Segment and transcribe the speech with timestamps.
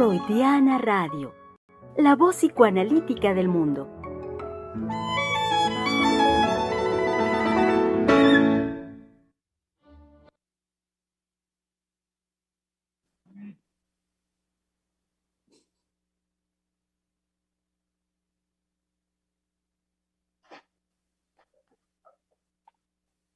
[0.00, 1.34] Freudiana Radio,
[1.98, 3.86] la voz psicoanalítica del mundo.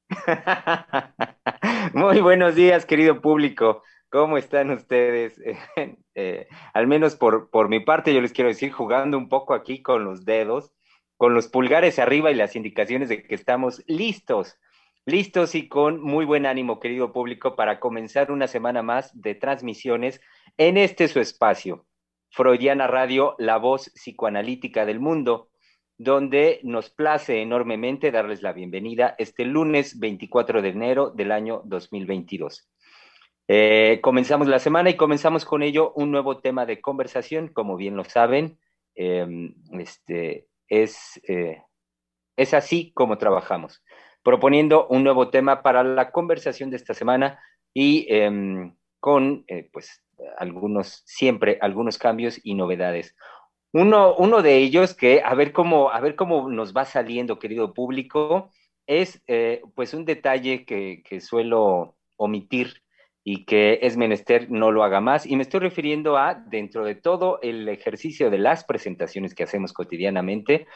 [1.93, 3.83] Muy buenos días, querido público.
[4.15, 5.41] ¿Cómo están ustedes?
[6.17, 9.81] Eh, al menos por, por mi parte, yo les quiero decir, jugando un poco aquí
[9.81, 10.71] con los dedos,
[11.17, 14.57] con los pulgares arriba y las indicaciones de que estamos listos,
[15.05, 20.21] listos y con muy buen ánimo, querido público, para comenzar una semana más de transmisiones
[20.55, 21.85] en este su espacio,
[22.29, 25.49] Freudiana Radio, la voz psicoanalítica del mundo
[25.97, 32.69] donde nos place enormemente darles la bienvenida este lunes 24 de enero del año 2022.
[33.47, 37.95] Eh, comenzamos la semana y comenzamos con ello un nuevo tema de conversación, como bien
[37.95, 38.57] lo saben,
[38.95, 41.61] em, este, es, eh,
[42.37, 43.83] es así como trabajamos,
[44.23, 47.39] proponiendo un nuevo tema para la conversación de esta semana
[47.73, 50.03] y em, con, eh, pues,
[50.37, 53.15] algunos, siempre algunos cambios y novedades.
[53.73, 57.73] Uno, uno de ellos que, a ver cómo, a ver cómo nos va saliendo, querido
[57.73, 58.51] público,
[58.87, 59.21] es
[59.75, 62.84] pues un detalle que, que suelo omitir
[63.27, 65.25] y que es menester no lo haga más.
[65.25, 69.73] Y me estoy refiriendo a, dentro de todo el ejercicio de las presentaciones que hacemos
[69.73, 70.67] cotidianamente,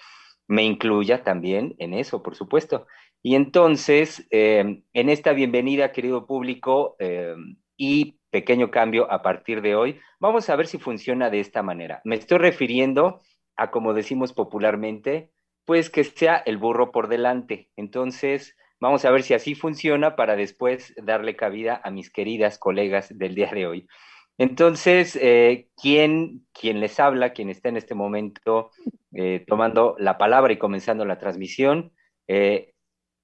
[0.48, 2.88] me incluya también en eso, por supuesto.
[3.22, 7.36] Y entonces, eh, en esta bienvenida, querido público, eh,
[7.78, 12.02] y pequeño cambio a partir de hoy, vamos a ver si funciona de esta manera.
[12.04, 13.22] Me estoy refiriendo
[13.56, 15.32] a, como decimos popularmente,
[15.66, 17.70] pues que sea el burro por delante.
[17.78, 23.18] Entonces, Vamos a ver si así funciona para después darle cabida a mis queridas colegas
[23.18, 23.88] del día de hoy.
[24.38, 28.72] Entonces, eh, ¿quién, les habla, quien está en este momento
[29.14, 31.92] eh, tomando la palabra y comenzando la transmisión?
[32.30, 32.74] Eh,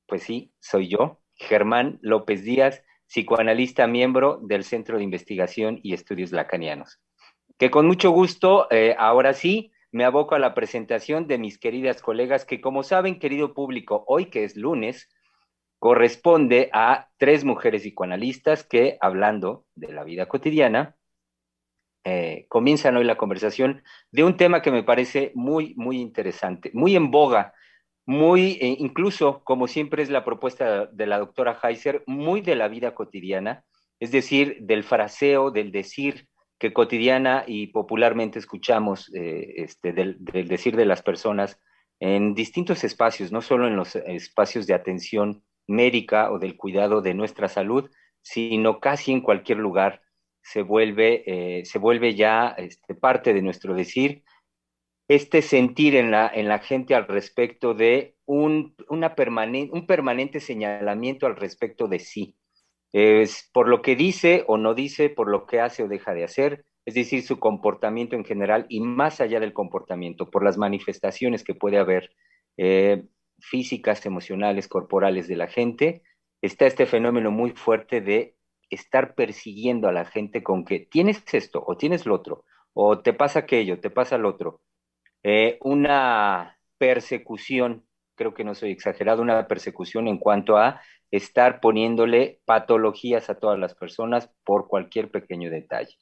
[0.08, 6.34] pues sí, soy yo, Germán López Díaz, psicoanalista miembro del Centro de Investigación y Estudios
[6.34, 7.00] Lacanianos.
[7.58, 8.68] Que con mucho gusto,
[8.98, 13.54] ahora sí, me aboco a la presentación de mis queridas colegas que, como saben, querido
[13.54, 15.08] público, hoy que es lunes,
[15.85, 20.96] corresponde a tres mujeres psicoanalistas que, hablando de la vida cotidiana,
[22.03, 26.96] eh, comienzan hoy la conversación de un tema que me parece muy, muy interesante, muy
[26.96, 27.53] en boga,
[28.07, 32.67] muy, eh, incluso, como siempre es la propuesta de la doctora Heiser, muy de la
[32.67, 33.63] vida cotidiana,
[34.00, 40.47] es decir, del fraseo, del decir que cotidiana y popularmente escuchamos, eh, este, del, del
[40.47, 41.59] decir de las personas
[42.00, 47.14] en distintos espacios, no solo en los espacios de atención médica o del cuidado de
[47.14, 47.90] nuestra salud,
[48.22, 50.02] sino casi en cualquier lugar
[50.42, 54.24] se vuelve, eh, se vuelve ya este, parte de nuestro decir,
[55.08, 61.28] este sentir en la, en la gente al respecto de un, una un permanente señalamiento
[61.28, 62.36] al respecto de sí.
[62.92, 66.24] Es por lo que dice o no dice, por lo que hace o deja de
[66.24, 71.44] hacer, es decir, su comportamiento en general y más allá del comportamiento, por las manifestaciones
[71.44, 72.12] que puede haber.
[72.58, 73.03] Eh,
[73.50, 76.02] físicas, emocionales, corporales de la gente,
[76.42, 78.36] está este fenómeno muy fuerte de
[78.70, 83.14] estar persiguiendo a la gente con que tienes esto o tienes lo otro, o te
[83.14, 84.62] pasa aquello, te pasa lo otro.
[85.24, 87.86] Eh, una persecución,
[88.16, 90.82] creo que no soy exagerado, una persecución en cuanto a
[91.12, 95.96] estar poniéndole patologías a todas las personas por cualquier pequeño detalle.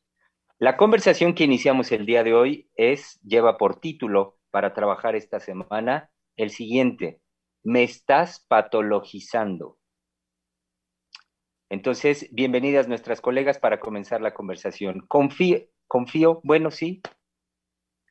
[0.59, 5.39] La conversación que iniciamos el día de hoy es, lleva por título para trabajar esta
[5.39, 7.19] semana, el siguiente,
[7.63, 9.77] me estás patologizando.
[11.69, 15.05] Entonces, bienvenidas nuestras colegas para comenzar la conversación.
[15.07, 17.01] Confío, confío, bueno, sí.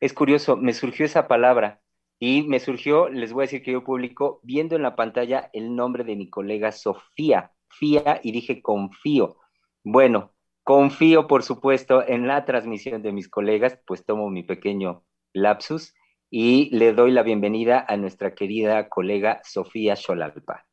[0.00, 1.80] Es curioso, me surgió esa palabra
[2.18, 5.76] y me surgió, les voy a decir que yo publico, viendo en la pantalla el
[5.76, 9.36] nombre de mi colega Sofía, Fía, y dije confío.
[9.84, 10.32] Bueno,
[10.64, 15.94] confío, por supuesto, en la transmisión de mis colegas, pues tomo mi pequeño lapsus
[16.34, 20.66] y le doy la bienvenida a nuestra querida colega Sofía Xolalpa.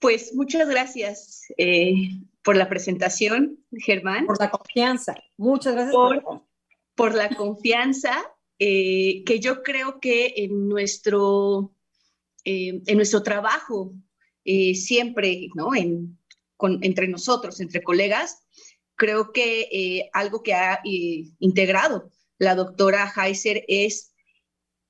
[0.00, 1.92] Pues muchas gracias eh,
[2.42, 4.26] por la presentación, Germán.
[4.26, 5.14] Por la confianza.
[5.36, 6.42] Muchas gracias por,
[6.96, 8.20] por, la confianza
[8.58, 11.72] eh, que yo creo que en nuestro,
[12.44, 13.94] eh, en nuestro trabajo
[14.44, 15.76] siempre, ¿no?
[15.76, 16.18] En,
[16.82, 18.48] entre nosotros, entre colegas,
[18.96, 22.10] creo que algo que ha integrado
[22.40, 24.12] la doctora Heiser es,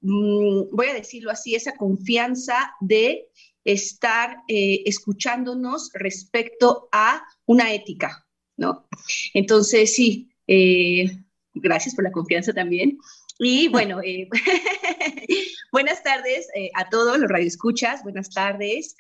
[0.01, 3.29] mm, voy a decirlo así, esa confianza de
[3.65, 8.27] estar eh, escuchándonos respecto a una ética,
[8.57, 8.89] ¿no?
[9.35, 11.11] Entonces, sí, eh,
[11.53, 12.99] gracias por la confianza también.
[13.41, 14.29] Y bueno, eh,
[15.73, 18.95] buenas tardes a todos los radioescuchas, buenas tardes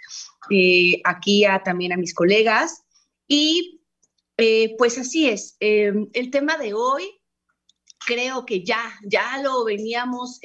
[1.04, 2.82] aquí también a mis colegas.
[3.28, 3.80] Y
[4.78, 7.19] pues así es, el tema de hoy
[8.06, 10.40] creo que ya, ya lo veníamos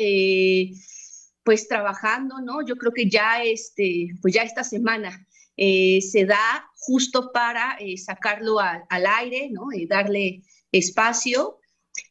[1.44, 2.66] pues trabajando, ¿no?
[2.66, 9.06] Yo creo que ya, este, pues ya esta semana se da justo para sacarlo al
[9.06, 9.72] aire, ¿no?
[9.74, 11.60] Y darle espacio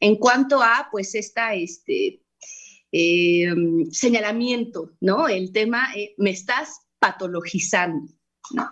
[0.01, 2.23] en cuanto a, pues, esta, este,
[2.93, 3.53] eh,
[3.91, 5.29] señalamiento, ¿no?
[5.29, 8.13] El tema, eh, me estás patologizando,
[8.53, 8.71] ¿no?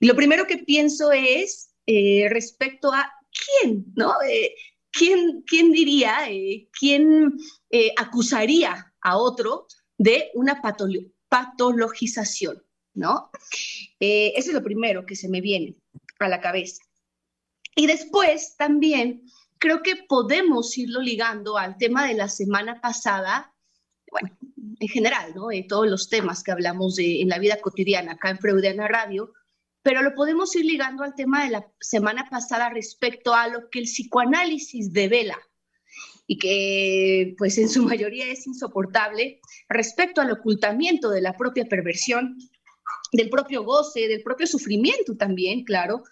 [0.00, 4.12] Lo primero que pienso es eh, respecto a quién, ¿no?
[4.96, 6.18] ¿Quién, ¿quién, diría,
[6.78, 7.36] quién
[7.96, 9.66] acusaría a otro
[9.98, 10.60] de una
[11.28, 12.62] patologización,
[12.94, 13.30] ¿no?
[13.98, 15.76] eso es lo primero que se me viene
[16.18, 16.82] a la cabeza.
[17.76, 19.24] Y después también
[19.58, 23.52] creo que podemos irlo ligando al tema de la semana pasada,
[24.10, 24.36] bueno,
[24.78, 25.48] en general, ¿no?
[25.68, 29.32] Todos los temas que hablamos de, en la vida cotidiana acá en Freudiana Radio,
[29.84, 33.80] pero lo podemos ir ligando al tema de la semana pasada respecto a lo que
[33.80, 35.38] el psicoanálisis devela
[36.26, 42.38] y que pues en su mayoría es insoportable respecto al ocultamiento de la propia perversión,
[43.12, 46.02] del propio goce, del propio sufrimiento también, claro,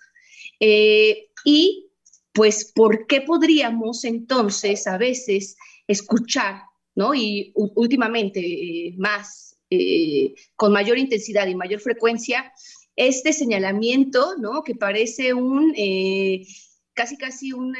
[0.61, 1.91] eh, y
[2.33, 6.61] pues ¿por qué podríamos entonces a veces escuchar,
[6.95, 7.15] ¿no?
[7.15, 12.53] Y últimamente eh, más, eh, con mayor intensidad y mayor frecuencia,
[12.97, 14.63] este señalamiento, ¿no?
[14.63, 16.47] Que parece un, eh,
[16.95, 17.75] casi casi un,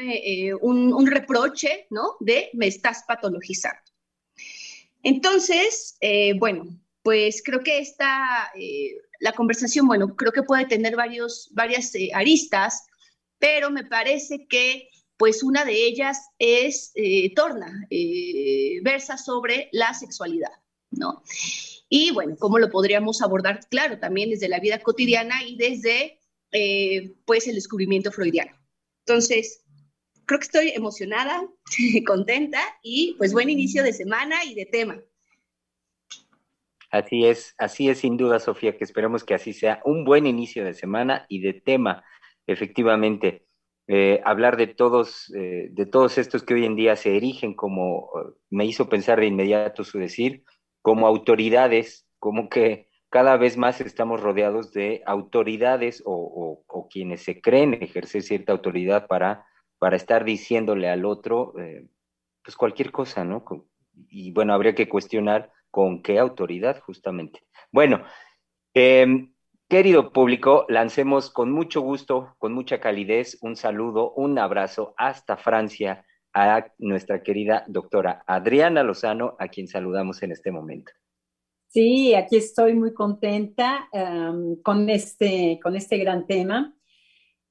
[0.61, 2.15] un, reproche, ¿no?
[2.19, 3.79] De me estás patologizando.
[5.03, 5.97] Entonces,
[6.39, 8.51] bueno, pues creo que esta,
[9.19, 12.85] la conversación, bueno, creo que puede tener varios, varias aristas,
[13.37, 14.87] pero me parece que
[15.17, 20.51] pues una de ellas es, eh, torna, eh, versa sobre la sexualidad,
[20.91, 21.23] ¿no?
[21.95, 23.59] Y bueno, ¿cómo lo podríamos abordar?
[23.69, 26.17] Claro, también desde la vida cotidiana y desde,
[26.51, 28.51] eh, pues, el descubrimiento freudiano.
[29.05, 29.63] Entonces,
[30.25, 31.47] creo que estoy emocionada,
[32.07, 35.03] contenta y pues buen inicio de semana y de tema.
[36.89, 40.65] Así es, así es sin duda, Sofía, que esperemos que así sea un buen inicio
[40.65, 42.03] de semana y de tema
[42.47, 43.45] efectivamente,
[43.85, 48.09] eh, hablar de todos, eh, de todos estos que hoy en día se erigen como,
[48.49, 50.43] me hizo pensar de inmediato su decir,
[50.83, 57.73] como autoridades, como que cada vez más estamos rodeados de autoridades o, quienes se creen
[57.81, 59.47] ejercer cierta autoridad para,
[59.79, 61.87] para estar diciéndole al otro, eh,
[62.43, 63.43] pues cualquier cosa, ¿no?
[64.09, 67.41] Y bueno, habría que cuestionar con qué autoridad, justamente.
[67.71, 68.03] Bueno,
[68.75, 69.33] eh,
[69.73, 76.05] Querido público, lancemos con mucho gusto, con mucha calidez, un saludo, un abrazo hasta Francia
[76.33, 80.91] a nuestra querida doctora Adriana Lozano, a quien saludamos en este momento.
[81.67, 86.75] Sí, aquí estoy muy contenta um, con, este, con este gran tema.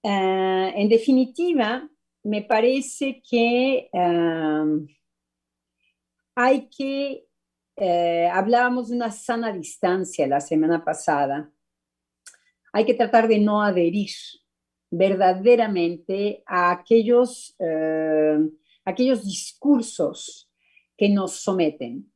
[0.03, 1.89] Uh, en definitiva,
[2.25, 4.87] me parece que um,
[6.35, 7.27] hay que,
[7.77, 11.53] uh, hablábamos de una sana distancia la semana pasada
[12.73, 14.11] hay que tratar de no adherir
[14.91, 18.39] verdaderamente a aquellos, eh,
[18.85, 20.51] aquellos discursos
[20.97, 22.11] que nos someten.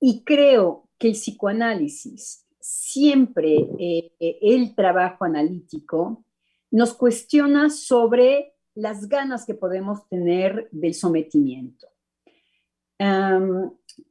[0.00, 6.24] y creo que el psicoanálisis, siempre eh, el trabajo analítico,
[6.70, 11.88] nos cuestiona sobre las ganas que podemos tener del sometimiento.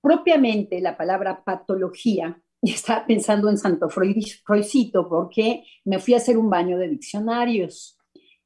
[0.01, 6.37] propiamente la palabra patología y estaba pensando en Santo Freudcito porque me fui a hacer
[6.37, 7.97] un baño de diccionarios,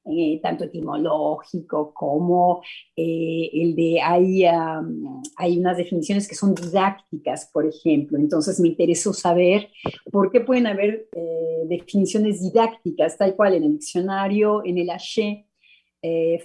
[0.10, 2.62] eh, tanto etimológico como
[2.96, 9.12] eh, el de, hay, hay unas definiciones que son didácticas, por ejemplo, entonces me interesó
[9.12, 9.70] saber
[10.12, 15.46] por qué pueden haber eh, definiciones didácticas, tal cual en el diccionario, en el Haché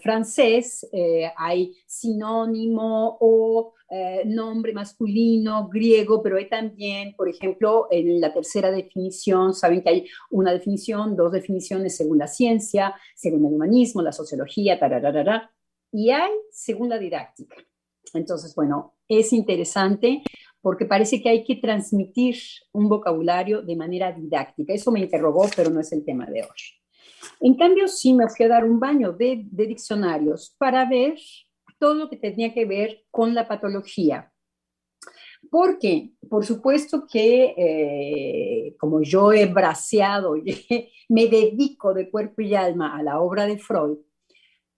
[0.03, 0.89] francés,
[1.37, 8.71] hay sinónimo o eh, nombre masculino, griego, pero hay también, por ejemplo, en la tercera
[8.71, 14.13] definición, saben que hay una definición, dos definiciones según la ciencia, según el humanismo, la
[14.13, 15.53] sociología, tararara,
[15.93, 17.55] y hay según la didáctica.
[18.15, 20.23] Entonces, bueno, es interesante
[20.63, 22.37] porque parece que hay que transmitir
[22.73, 24.73] un vocabulario de manera didáctica.
[24.73, 26.81] Eso me interrogó, pero no es el tema de hoy.
[27.41, 31.19] En cambio, sí me fui a dar un baño de, de diccionarios para ver
[31.83, 34.33] todo lo que tenía que ver con la patología.
[35.51, 40.37] Porque, por supuesto que eh, como yo he braceado,
[41.09, 43.99] me dedico de cuerpo y alma a la obra de Freud,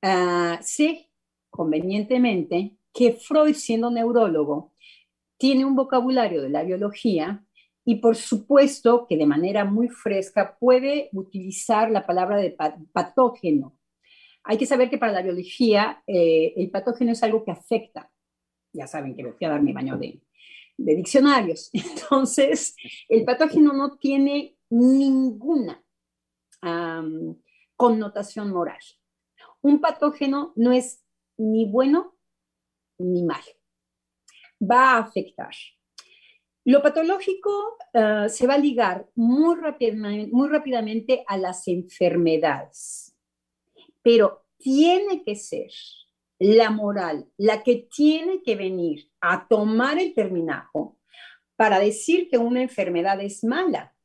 [0.03, 1.11] uh, sé
[1.51, 4.73] convenientemente que Freud, siendo neurólogo,
[5.37, 7.45] tiene un vocabulario de la biología
[7.85, 12.57] y por supuesto que de manera muy fresca puede utilizar la palabra de
[12.95, 13.77] patógeno.
[14.45, 18.11] Hay que saber que para la biología eh, el patógeno es algo que afecta.
[18.73, 20.21] Ya saben que me fui a dar mi baño de,
[20.77, 21.71] diccionarios.
[21.73, 22.77] Entonces,
[23.09, 25.81] el patógeno no tiene ninguna
[27.77, 28.81] connotación moral.
[29.61, 31.05] Un patógeno no es
[31.37, 32.17] ni bueno
[32.99, 33.45] ni malo.
[34.63, 35.55] Va a afectar.
[36.65, 43.04] Lo patológico ah, se va a ligar muy rápidamente a las enfermedades,
[44.05, 45.71] pero tiene que ser
[46.39, 50.99] la moral la que tiene que venir a tomar el terminajo
[51.57, 53.97] para decir que una enfermedad es mala.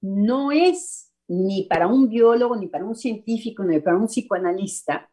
[0.00, 5.10] No es ni para un biólogo, ni para un científico, ni para un psicoanalista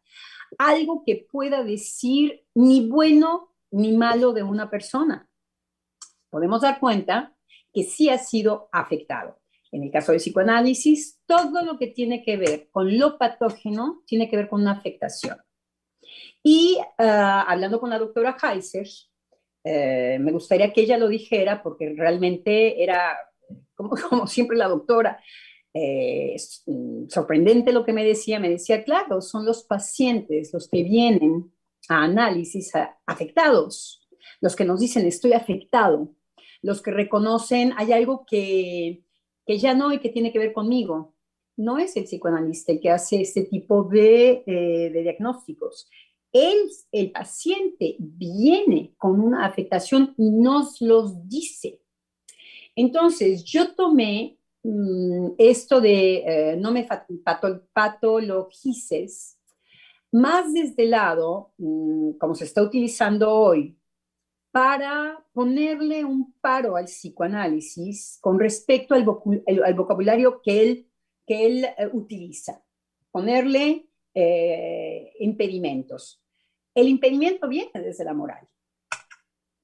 [0.58, 5.30] algo que pueda decir ni bueno ni malo de una persona.
[6.30, 7.36] Podemos dar cuenta
[7.74, 9.41] que sí ha sido afectado.
[9.72, 14.30] En el caso del psicoanálisis, todo lo que tiene que ver con lo patógeno tiene
[14.30, 15.38] que ver con una afectación.
[16.44, 18.88] Y ah, hablando con la doctora Heiser,
[19.64, 23.18] eh, me gustaría que ella lo dijera porque realmente era,
[23.76, 25.22] como, como siempre la doctora,
[25.74, 26.36] eh,
[27.08, 28.40] sorprendente lo que me decía.
[28.40, 31.54] Me decía, claro, son los pacientes los que vienen
[31.88, 32.72] a análisis
[33.06, 34.08] afectados,
[34.40, 36.14] los que nos dicen estoy afectado,
[36.62, 39.04] los que reconocen hay algo que,
[39.46, 41.16] que ya no y que tiene que ver conmigo.
[41.58, 45.90] No es el psicoanalista el que hace este tipo de, eh, diagnósticos
[46.32, 51.82] él, el paciente viene con una afectación y nos los dice.
[52.76, 56.88] Entonces, yo tomé mm, esto de eh, no me
[57.74, 59.38] patologices
[60.14, 63.78] más desde el lado, mm, como se está utilizando hoy,
[64.52, 69.04] para ponerle un paro al psicoanálisis con respecto al,
[69.74, 70.88] vocabulario que él,
[71.26, 72.62] que él eh, utiliza.
[73.12, 76.22] Ponerle eh, impedimentos.
[76.74, 78.48] El impedimento viene desde la moral.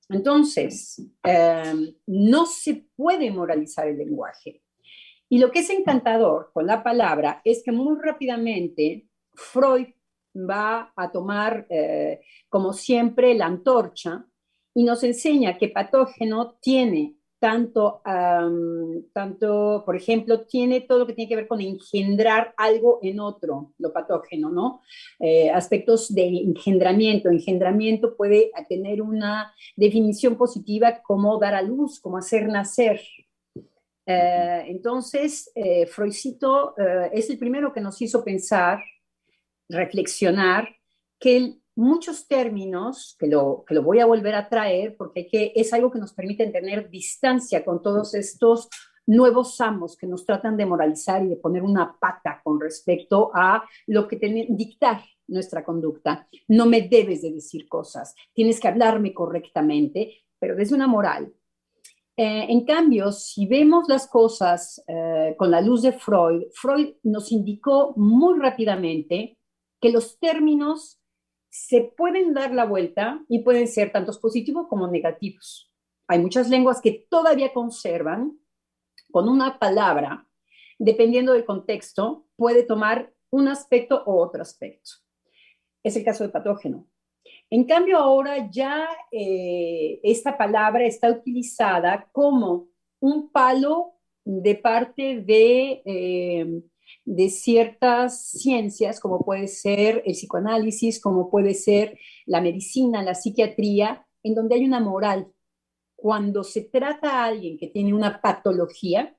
[0.09, 4.61] Entonces, em, no se puede moralizar el lenguaje.
[5.29, 9.87] Y lo que es encantador con la palabra es que muy rápidamente Freud
[10.33, 14.25] va a tomar, eh, como siempre, la antorcha
[14.77, 17.99] y nos enseña que patógeno tiene tanto,
[19.11, 23.73] tanto, por ejemplo, tiene todo lo que tiene que ver con engendrar algo en otro,
[23.79, 24.81] lo patógeno, ¿no?
[25.19, 27.29] Eh, aspectos de engendramiento.
[27.29, 33.01] Engendramiento puede tener una definición positiva como dar a luz, como hacer nacer.
[34.05, 36.75] Eh, entonces, eh, Freudcito
[37.11, 38.79] es el primero que nos hizo pensar,
[39.69, 40.69] reflexionar,
[41.19, 45.53] que el muchos términos, que lo, que lo voy a volver a traer, porque que,
[45.55, 48.67] es algo que nos permite tener distancia con todos estos
[49.05, 53.63] nuevos amos que nos tratan de moralizar y de poner una pata con respecto a
[53.85, 56.27] lo que tiene, dictar nuestra conducta.
[56.47, 61.31] No me debes de decir cosas, tienes que hablarme correctamente, pero desde una moral.
[62.17, 67.31] Eh, en cambio, si vemos las cosas eh, con la luz de Freud, Freud nos
[67.31, 69.37] indicó muy rápidamente
[69.79, 70.96] que los términos
[71.65, 75.73] se pueden dar la vuelta y pueden ser tantos positivos como negativos.
[76.07, 78.39] Hay muchas lenguas que todavía conservan
[79.11, 80.27] con una palabra,
[80.77, 84.91] dependiendo del contexto, puede tomar un aspecto o otro aspecto.
[85.83, 86.87] Es el caso de patógeno.
[87.49, 92.67] En cambio, ahora ya eh, esta palabra está utilizada como
[92.99, 96.61] un palo de parte de eh,
[97.05, 104.05] de ciertas ciencias, como puede ser el psicoanálisis, como puede ser la medicina, la psiquiatría,
[104.23, 105.31] en donde hay una moral.
[105.95, 109.17] Cuando se trata a alguien que tiene una patología,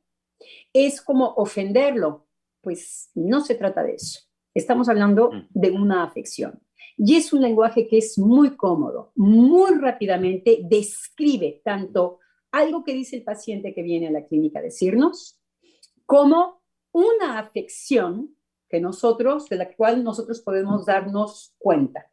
[0.72, 2.26] es como ofenderlo.
[2.60, 4.20] Pues no se trata de eso.
[4.54, 5.46] Estamos hablando mm.
[5.50, 6.60] de una afección.
[6.96, 12.18] Y es un lenguaje que es muy cómodo, muy rápidamente describe tanto
[12.50, 15.40] algo que dice el paciente que viene a la clínica a decirnos,
[16.06, 16.60] como
[16.92, 18.36] una afección
[18.68, 22.10] que nosotros, de la cual nosotros podemos darnos cuenta.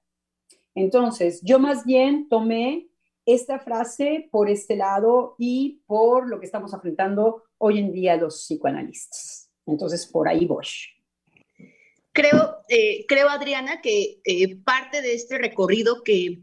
[0.74, 2.88] Entonces, yo más bien tomé
[3.26, 8.46] esta frase por este lado y por lo que estamos enfrentando hoy en día los
[8.46, 9.52] psicoanalistas.
[9.66, 10.66] Entonces, por ahí voy.
[12.12, 16.42] Creo, eh, creo Adriana, que eh, parte de este recorrido que,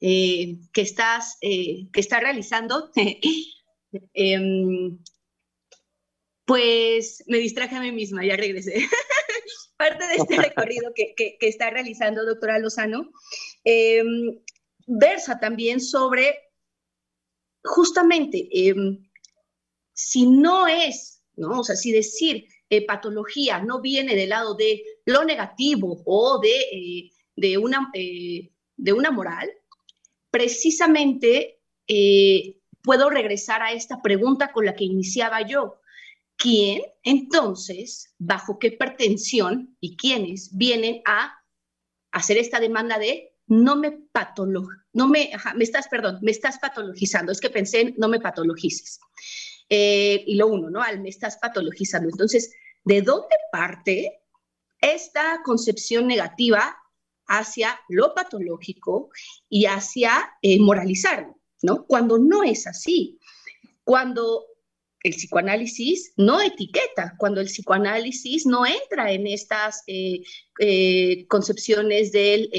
[0.00, 2.90] que, estás, que está realizando,
[4.14, 4.98] em,
[6.46, 8.74] pues me distraje a mí misma, ya regresé.
[9.76, 13.10] Parte de este recorrido que, está realizando doctora Lozano
[13.64, 14.40] em,
[14.86, 16.38] versa también sobre
[17.62, 19.06] justamente em,
[19.92, 21.60] si no es, ¿no?
[21.60, 26.60] O sea, si decir eh, patología no viene del lado de lo negativo o de,
[26.72, 29.50] eh, de, una, eh, de una moral,
[30.30, 31.60] precisamente
[32.82, 35.80] puedo regresar a esta pregunta con la que iniciaba yo.
[36.46, 41.34] ¿Quién entonces, bajo qué pretensión y quiénes vienen a
[42.12, 47.32] hacer esta demanda de no me patolo, no me, me estás, perdón, me estás patologizando,
[47.32, 49.00] es que pensé en no me patologices.
[49.68, 50.80] Eh, y lo uno, ¿no?
[50.80, 52.08] Al me estás patologizando.
[52.08, 54.20] Entonces, ¿de dónde parte
[54.80, 56.76] esta concepción negativa
[57.26, 59.10] hacia lo patológico
[59.48, 61.86] y hacia eh, moralizarlo, ¿no?
[61.86, 63.18] Cuando no es así.
[63.82, 64.44] Cuando
[65.06, 70.22] el psicoanálisis no etiqueta, cuando el psicoanálisis no entra en estas eh,
[71.28, 72.50] concepciones del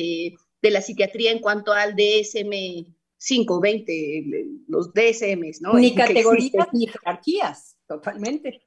[0.62, 4.24] de la psiquiatría en cuanto al DSM 5, 20,
[4.68, 5.74] los DSMs, ¿no?
[5.74, 8.62] Ni categorías ni jerarquías, totalmente.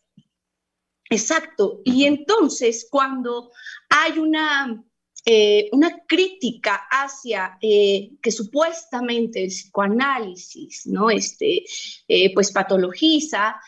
[1.09, 1.81] Exacto.
[1.85, 3.51] Y entonces, cuando
[3.89, 4.85] hay una,
[5.27, 11.11] eh, una crítica hacia eh, que supuestamente el psicoanálisis, ¿no?
[11.11, 11.63] Este,
[12.09, 13.61] eh, pues patologiza,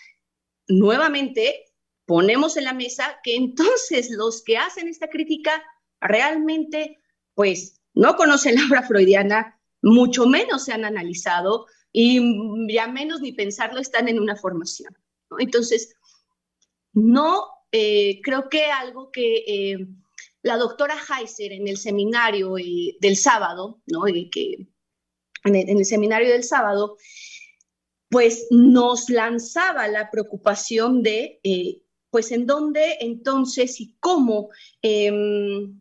[0.68, 1.66] nuevamente
[2.06, 5.62] ponemos en la mesa que entonces los que hacen esta crítica
[6.00, 6.98] realmente,
[7.34, 12.18] pues no conocen la obra freudiana, mucho menos se han analizado y
[12.72, 14.96] ya menos ni pensarlo están en una formación.
[15.38, 15.94] Entonces,
[16.94, 19.86] no creo que algo que
[20.42, 24.02] la doctora Heiser en el seminario eh, del sábado, ¿no?
[24.04, 24.66] que,
[25.44, 26.96] en el, seminario del sábado,
[28.08, 31.40] pues nos lanzaba la preocupación de,
[32.10, 34.50] pues en dónde entonces y cómo
[34.82, 35.80] em,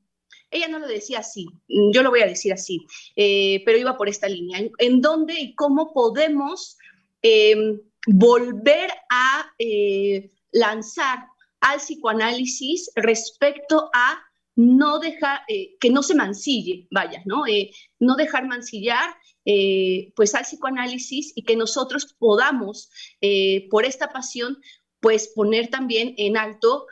[0.50, 4.10] ella no lo decía así, yo lo voy a decir así, eh, pero iba por
[4.10, 4.60] esta línea.
[4.78, 6.78] ¿En, dónde y cómo podemos
[7.22, 11.26] em, volver a eh, lanzar
[11.62, 14.22] al psicoanálisis respecto a
[14.68, 17.44] no dejar, eh, que no se mancille, vaya, ¿no?
[18.00, 19.10] no dejar mancillar
[20.16, 22.92] pues al psicoanálisis y que nosotros podamos,
[23.72, 24.58] por esta pasión,
[25.00, 26.86] pues poner también en alto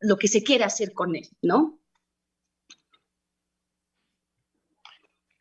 [0.00, 1.78] lo que se quiere hacer con él, ¿no?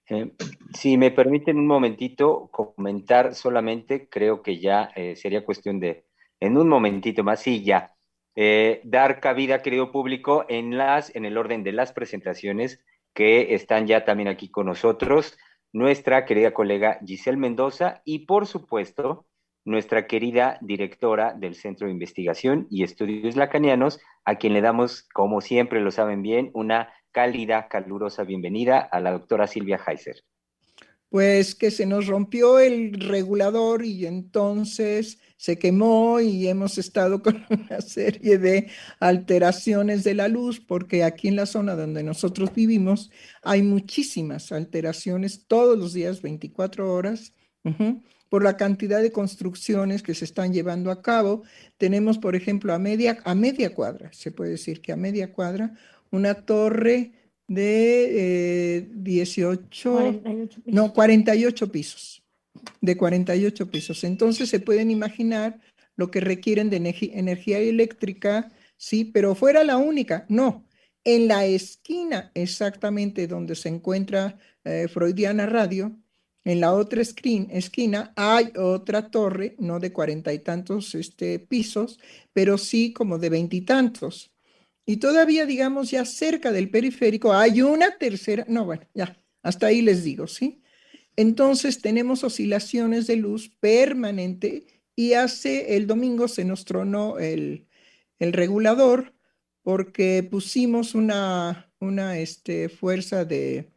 [0.08, 0.32] Eh,
[0.73, 6.06] si me permiten un momentito comentar solamente, creo que ya eh, sería cuestión de,
[6.39, 7.94] en un momentito más, sí, ya,
[8.36, 13.88] eh, dar cabida, querido público, en, las, en el orden de las presentaciones que están
[13.88, 15.38] ya también aquí con nosotros,
[15.71, 19.26] nuestra querida colega Giselle Mendoza y, por supuesto,
[19.65, 25.41] nuestra querida directora del Centro de Investigación y Estudios Lacanianos, a quien le damos, como
[25.41, 30.17] siempre lo saben bien, una cálida, calurosa bienvenida a la doctora Silvia Heiser.
[31.10, 37.46] Pues que se nos rompió el regulador y entonces se quemó y hemos estado con
[37.50, 38.68] una serie de
[39.00, 43.12] alteraciones de la luz porque aquí en la zona donde nosotros vivimos
[43.44, 47.34] hay muchísimas alteraciones todos los días, 24 horas.
[48.30, 51.44] por la cantidad de construcciones que se están llevando a cabo.
[51.78, 55.74] Tenemos, por ejemplo, a media, a media cuadra, se puede decir que a media cuadra,
[56.12, 57.13] una torre
[57.47, 62.23] de 18, eh, no, 48 pisos,
[62.81, 64.03] de 48 pisos.
[64.03, 65.60] Entonces se pueden imaginar
[65.95, 70.65] lo que requieren de energía eléctrica, sí, pero fuera la única, no.
[71.03, 75.95] En la esquina exactamente donde se encuentra eh, Freudiana Radio,
[76.43, 81.99] en la otra esquina hay otra torre, no de cuarenta y tantos este, pisos,
[82.34, 84.31] pero sí como de veintitantos.
[84.86, 89.82] Y todavía, digamos, ya cerca del periférico hay una tercera, no, bueno, ya, hasta ahí
[89.82, 90.62] les digo, ¿sí?
[91.15, 97.67] Entonces tenemos oscilaciones de luz permanente y hace, el domingo se nos tronó el,
[98.19, 99.13] regulador
[99.62, 103.69] porque pusimos una, una este, fuerza de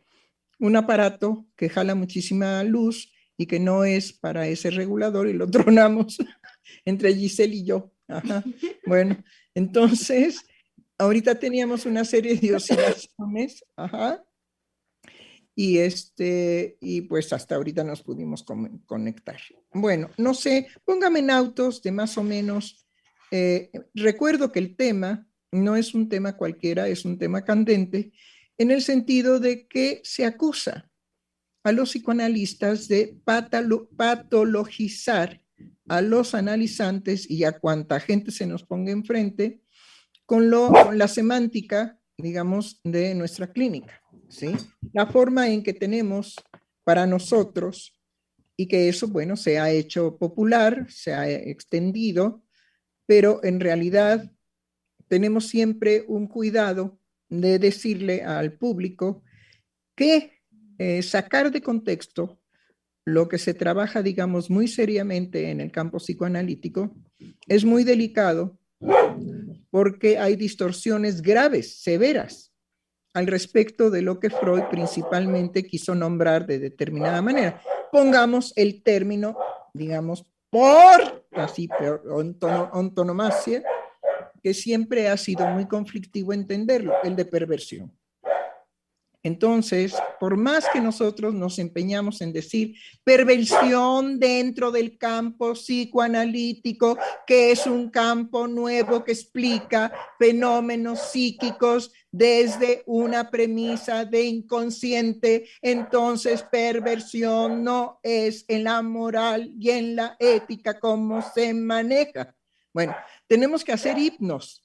[0.59, 5.51] un aparato que jala muchísima luz y que no es para ese regulador y lo
[5.51, 6.19] tronamos
[6.85, 7.93] entre Giselle y yo.
[8.87, 9.23] Bueno,
[9.55, 10.47] entonces
[10.99, 14.25] ahorita teníamos una serie de oscilaciones, ajá,
[15.55, 18.45] y este, y pues hasta ahorita nos pudimos
[18.87, 19.41] conectar.
[19.73, 22.87] Bueno, no sé, póngame en autos de más o menos,
[23.33, 28.13] eh, recuerdo que el tema no es un tema cualquiera, es un tema candente,
[28.57, 30.91] en el sentido de que se acusa
[31.65, 33.19] a los psicoanalistas de
[33.99, 35.43] patologizar
[35.89, 39.61] a los analizantes y a cuanta gente se nos ponga enfrente
[40.29, 44.03] con, lo, con la semántica, digamos, de nuestra clínica.
[44.29, 44.53] ¿sí?
[44.93, 46.37] La forma en que tenemos
[46.85, 47.99] para nosotros
[48.55, 52.43] y que eso, bueno, se ha hecho popular, se ha extendido,
[53.07, 54.31] pero en realidad
[55.07, 59.23] tenemos siempre un cuidado de decirle al público
[59.97, 60.43] que
[60.77, 62.39] eh, sacar de contexto
[63.07, 66.95] lo que se trabaja, digamos, muy seriamente en el campo psicoanalítico
[67.47, 68.59] es muy delicado
[69.71, 72.53] porque hay distorsiones graves, severas,
[73.15, 77.61] al respecto de lo que Freud principalmente quiso nombrar de determinada manera.
[77.91, 79.37] Pongamos el término,
[79.75, 81.69] digamos, por así,
[82.73, 83.63] ontonomasia,
[84.43, 87.98] que siempre ha sido muy conflictivo entenderlo, el de perversión.
[89.29, 97.51] Entonces, por más que nosotros nos empeñamos en decir perversión dentro del campo psicoanalítico, que
[97.51, 107.63] es un campo nuevo que explica fenómenos psíquicos desde una premisa de inconsciente, entonces perversión
[107.63, 112.35] no es en la moral y en la ética como se maneja.
[112.73, 114.63] Bueno, tenemos que hacer hipnos.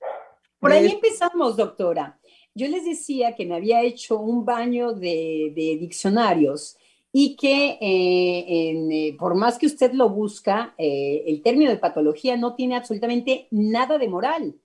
[0.57, 2.17] Por ahí empezamos, doctora.
[2.55, 6.77] Yo les decía que me había hecho un baño de, diccionarios
[7.11, 12.37] y que eh, eh, por más que usted lo busca, eh, el término de patología
[12.37, 14.55] no tiene absolutamente nada de moral.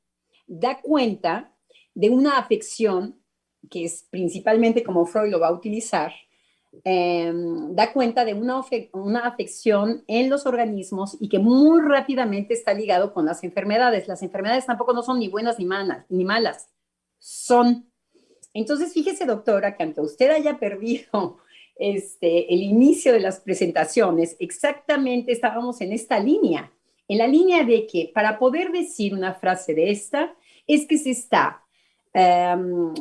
[0.47, 1.55] Da cuenta
[1.95, 3.23] de una afección,
[3.71, 6.13] que es principalmente como Freud lo va a utilizar,
[6.85, 12.75] em, da cuenta de una, una afección en los organismos y que muy rápidamente está
[12.75, 14.09] ligado con las enfermedades.
[14.09, 16.69] Las enfermedades tampoco no son ni buenas ni malas, ni malas
[17.19, 17.91] son.
[18.55, 21.39] Entonces, fíjese, doctora, que aunque usted haya perdido
[21.77, 26.73] este, el inicio de las presentaciones, exactamente estábamos en esta línea,
[27.09, 30.35] en la línea de que para poder decir una frase de esta,
[30.67, 31.63] es que se está
[32.13, 32.95] Em,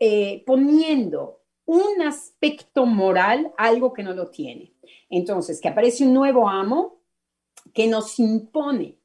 [0.00, 4.72] eh, poniendo un aspecto moral algo que no lo tiene.
[5.10, 7.02] Entonces, que aparece un nuevo amo
[7.74, 8.96] que nos impone.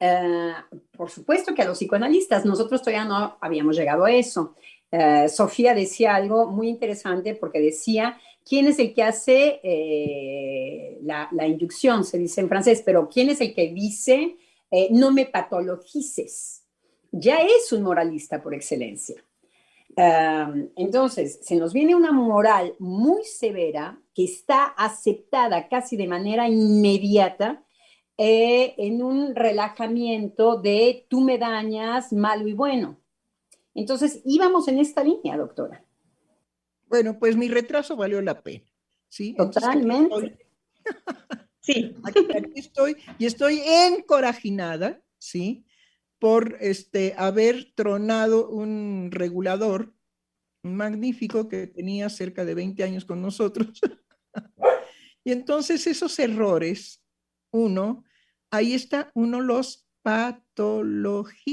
[0.00, 0.52] Eh,
[0.96, 4.54] por supuesto que a los psicoanalistas, nosotros todavía no habíamos llegado a eso.
[4.90, 11.46] Eh, Sofía decía algo muy interesante porque decía, ¿quién es el que hace la, la,
[11.46, 12.04] inducción?
[12.04, 14.36] Se dice en francés, pero ¿quién es el que dice,
[14.90, 16.60] no me patologices?
[17.12, 19.22] ya es un moralista por excelencia.
[20.76, 27.64] entonces, se nos viene una moral muy severa que está aceptada casi de manera inmediata
[28.22, 33.00] eh, en un relajamiento de tú me dañas, malo y bueno.
[33.74, 35.82] Entonces, íbamos en esta línea, doctora.
[36.86, 38.66] Bueno, pues mi retraso valió la pena.
[39.08, 39.34] ¿sí?
[39.34, 40.38] Totalmente.
[41.60, 41.96] sí.
[42.04, 45.64] aquí estoy y estoy encorajinada, ¿sí?
[46.18, 49.94] por este, haber tronado un regulador
[50.62, 53.80] magnífico que tenía cerca de 20 años con nosotros.
[55.24, 57.02] y entonces esos errores,
[57.50, 58.04] uno,
[58.50, 61.44] ahí está, uno los patologiza.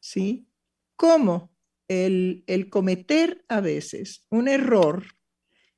[0.00, 0.48] ¿Sí?
[0.96, 1.54] ¿Cómo?
[1.88, 5.04] El, el cometer a veces un error,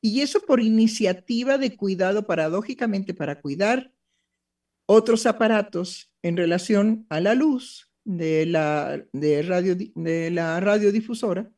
[0.00, 3.92] y eso por iniciativa de cuidado, paradójicamente para cuidar
[4.86, 11.50] otros aparatos en relación a la luz de la, de radio, de la radiodifusora,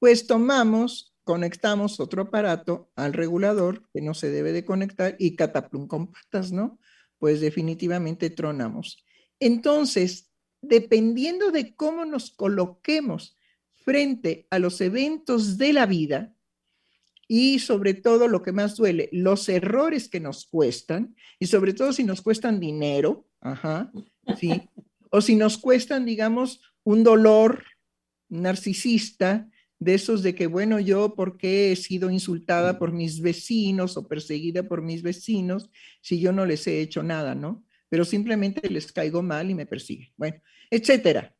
[0.00, 5.86] pues tomamos, conectamos otro aparato al regulador que no se debe de conectar y cataplum
[5.86, 6.78] con patas, ¿no?
[7.18, 9.04] Pues definitivamente tronamos.
[9.40, 10.30] Entonces,
[10.60, 13.36] dependiendo de cómo nos coloquemos
[13.72, 16.34] frente a los eventos de la vida,
[17.34, 21.94] y sobre todo lo que más duele, los errores que nos cuestan y sobre todo
[21.94, 23.90] si nos cuestan dinero, ajá,
[24.38, 24.68] ¿sí?
[25.10, 27.64] O si nos cuestan, digamos, un dolor
[28.28, 29.48] narcisista
[29.82, 34.06] de esos de que, bueno, yo, ¿por qué he sido insultada por mis vecinos o
[34.06, 37.64] perseguida por mis vecinos si yo no les he hecho nada, ¿no?
[37.88, 40.12] Pero simplemente les caigo mal y me persiguen.
[40.16, 40.40] Bueno,
[40.70, 41.34] etcétera.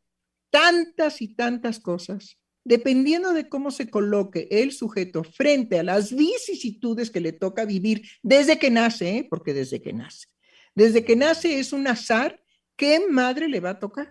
[0.49, 7.11] Tantas y tantas cosas dependiendo de cómo se coloque el sujeto frente a las vicisitudes
[7.11, 9.27] que le toca vivir desde que nace, ¿eh?
[9.29, 10.27] porque desde que nace,
[10.75, 12.41] desde que nace es un azar,
[12.75, 14.09] ¿qué madre le va a tocar?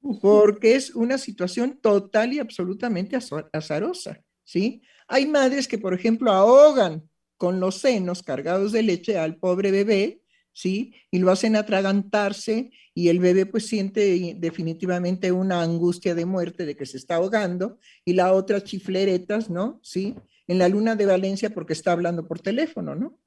[0.00, 3.18] Porque es una situación total y absolutamente
[3.52, 4.82] azarosa, ¿sí?
[5.06, 10.22] Hay madres que, por ejemplo, ahogan con los senos cargados de leche al pobre bebé,
[10.52, 10.94] ¿sí?
[11.10, 16.76] Y lo hacen atragantarse y el bebé pues siente definitivamente una angustia de muerte de
[16.76, 19.80] que se está ahogando y la otra chifleretas, ¿no?
[19.82, 20.14] ¿Sí?
[20.46, 23.18] En la luna de Valencia porque está hablando por teléfono, ¿no?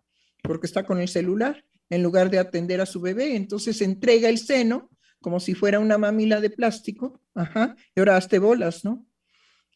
[0.42, 3.36] Porque está con el celular en lugar de atender a su bebé.
[3.36, 4.90] Entonces entrega el seno
[5.24, 9.08] como si fuera una mamila de plástico, ajá, y ahora hazte bolas, ¿no?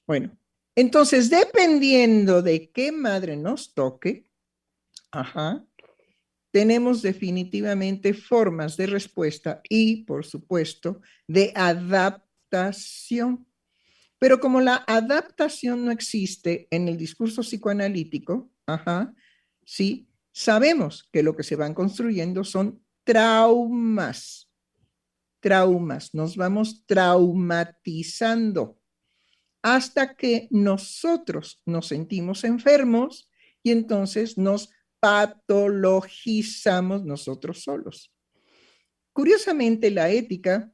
[0.06, 0.38] Bueno,
[0.76, 4.28] entonces dependiendo de qué madre nos toque,
[5.10, 5.66] ajá,
[6.52, 13.48] tenemos definitivamente formas de respuesta y, por supuesto, de adaptación.
[14.20, 19.14] Pero como la adaptación no existe en el discurso psicoanalítico, ajá,
[19.66, 24.47] sí, sabemos que lo que se van construyendo son traumas.
[25.40, 28.78] Traumas, nos vamos traumatizando
[29.62, 33.32] hasta que nosotros nos sentimos enfermos
[33.64, 34.70] y entonces nos
[35.00, 38.14] patologizamos nosotros solos.
[39.14, 40.74] Curiosamente, la ética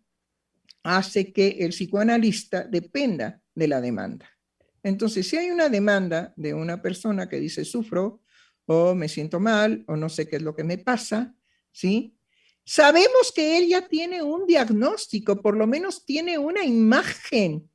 [0.83, 4.29] hace que el psicoanalista dependa de la demanda.
[4.83, 8.21] Entonces, si hay una demanda de una persona que dice sufro
[8.65, 11.35] o me siento mal o no sé qué es lo que me pasa,
[11.71, 12.12] ¿sí?
[12.65, 17.69] Sabemos que él ya tiene un diagnóstico, por lo menos tiene una imagen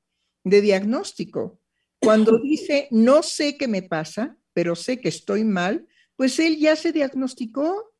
[0.44, 1.61] de diagnóstico.
[2.01, 6.74] Cuando dice no sé qué me pasa, pero sé que estoy mal, pues él ya
[6.74, 7.94] se diagnosticó.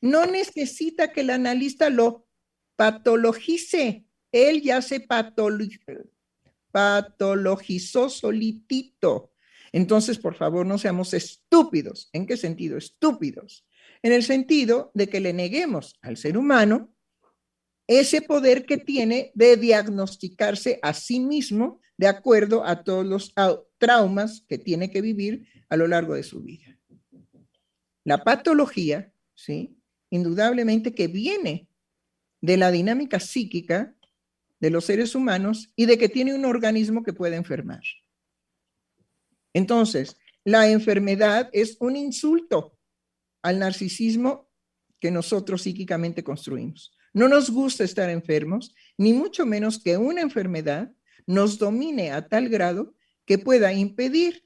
[0.00, 2.26] No necesita que el analista lo
[2.76, 4.06] patologice.
[4.32, 5.00] Él ya se
[6.70, 9.32] patologizó solitito.
[9.72, 12.08] Entonces, por favor, no seamos estúpidos.
[12.12, 12.78] ¿En qué sentido?
[12.78, 13.66] Estúpidos.
[14.02, 16.94] En el sentido de que le neguemos al ser humano
[17.86, 23.34] ese poder que tiene de diagnosticarse a sí mismo de acuerdo a todos los
[23.78, 26.78] traumas que tiene que vivir a lo largo de su vida.
[28.04, 29.76] La patología, ¿sí?
[30.10, 31.68] Indudablemente que viene
[32.40, 33.94] de la dinámica psíquica
[34.60, 37.82] de los seres humanos y de que tiene un organismo que puede enfermar.
[39.52, 42.77] Entonces, la enfermedad es un insulto
[43.42, 44.48] al narcisismo
[45.00, 46.92] que nosotros psíquicamente construimos.
[47.12, 50.92] No nos gusta estar enfermos, ni mucho menos que una enfermedad
[51.26, 54.44] nos domine a tal grado que pueda impedir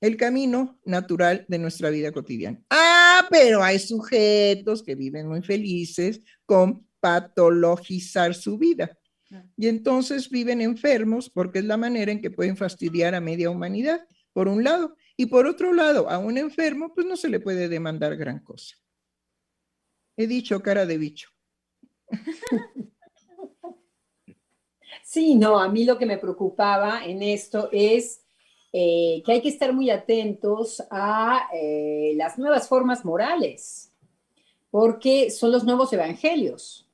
[0.00, 2.60] el camino natural de nuestra vida cotidiana.
[2.70, 8.96] Ah, pero hay sujetos que viven muy felices con patologizar su vida.
[9.56, 14.00] Y entonces viven enfermos porque es la manera en que pueden fastidiar a media humanidad,
[14.32, 14.96] por un lado.
[15.16, 18.76] Y por otro lado, a un enfermo, pues no se le puede demandar gran cosa.
[20.16, 21.30] He dicho cara de bicho.
[25.10, 28.22] Sí, no, a mí lo que me preocupaba en esto es
[28.72, 33.92] eh, que hay que estar muy atentos a eh, las nuevas formas morales,
[34.70, 36.88] porque son los nuevos evangelios,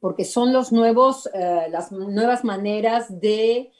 [0.00, 3.72] porque son los nuevos, eh, las nuevas maneras de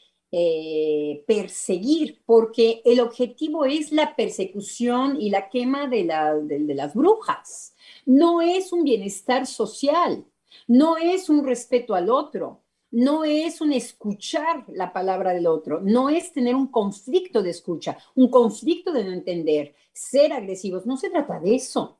[1.26, 7.74] perseguir, porque el objetivo es la persecución y la quema de, de las brujas.
[8.06, 10.24] No es un bienestar social,
[10.66, 16.08] no es un respeto al otro, no es un escuchar la palabra del otro, no
[16.08, 21.10] es tener un conflicto de escucha, un conflicto de no entender, ser agresivos, no se
[21.10, 21.98] trata de eso.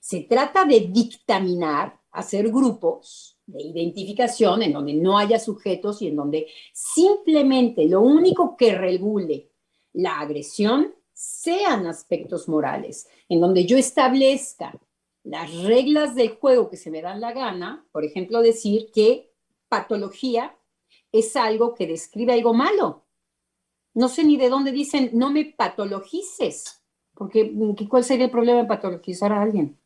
[0.00, 6.16] Se trata de dictaminar, hacer grupos de identificación en donde no haya sujetos y en
[6.16, 9.50] donde simplemente lo único que regule
[9.92, 14.78] la agresión sean aspectos morales, en donde yo establezca
[15.22, 19.32] las reglas del juego que se me dan la gana, por ejemplo, decir que
[19.68, 20.56] patología
[21.12, 23.04] es algo que describe algo malo.
[23.94, 26.82] No sé ni de dónde dicen, no me patologices,
[27.14, 27.52] porque
[27.88, 29.78] ¿cuál sería el problema de patologizar a alguien?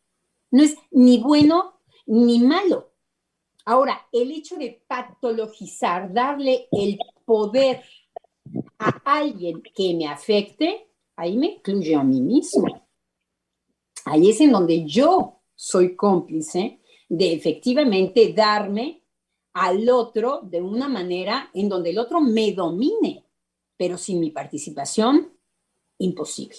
[0.50, 2.85] No es ni bueno ni malo.
[3.68, 7.82] Ahora, el hecho de patologizar, darle el poder
[8.78, 12.86] a alguien que me afecte, ahí me incluye a mí mismo.
[14.04, 19.02] Ahí es en donde yo soy cómplice de efectivamente darme
[19.52, 23.24] al otro de una manera en donde el otro me domine,
[23.76, 25.32] pero sin mi participación,
[25.98, 26.58] imposible.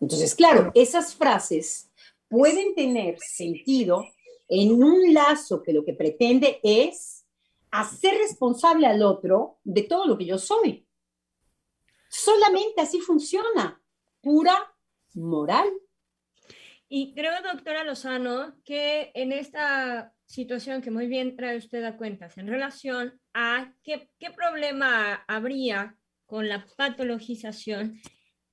[0.00, 1.90] Entonces, claro, esas frases
[2.28, 4.06] pueden tener sentido
[4.48, 7.26] en un lazo que lo que pretende es
[7.70, 10.86] hacer responsable al otro de todo lo que yo soy.
[12.08, 13.82] Solamente así funciona,
[14.20, 14.74] pura
[15.14, 15.68] moral.
[16.88, 22.38] Y creo, doctora Lozano, que en esta situación que muy bien trae usted a cuentas
[22.38, 28.00] en relación a qué, qué problema habría con la patologización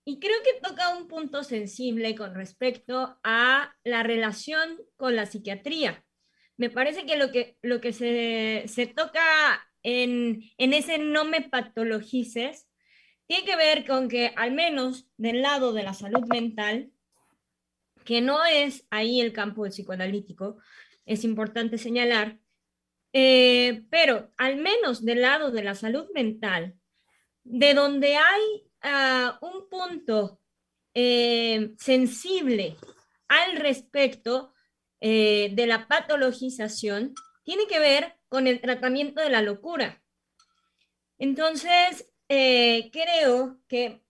[0.06, 6.04] y creo que toca un punto sensible con respecto a la relación con la psiquiatría.
[6.58, 9.22] Me parece que lo que, lo que se, se toca
[9.82, 12.68] en, en ese no me patologices
[13.28, 16.92] tiene que ver con que al menos del lado de la salud mental,
[18.04, 20.58] que no es ahí el campo del psicoanalítico,
[21.06, 22.38] es importante señalar,
[23.14, 26.76] eh, pero al menos del lado de la salud mental,
[27.44, 28.64] de donde hay
[29.42, 30.40] un punto
[30.94, 32.76] eh, sensible
[33.28, 34.54] al respecto
[35.00, 40.02] eh, de la patologización, tiene que ver con el tratamiento de la locura.
[41.18, 44.02] Entonces, creo que,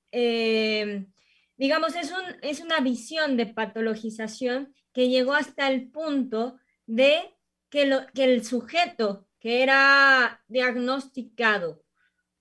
[1.57, 7.35] digamos, es, un, es una visión de patologización que llegó hasta el punto de
[7.69, 11.83] que, lo, que el sujeto que era diagnosticado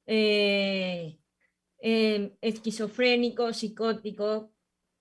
[0.07, 1.19] eh,
[1.83, 4.53] eh, esquizofrénico, psicótico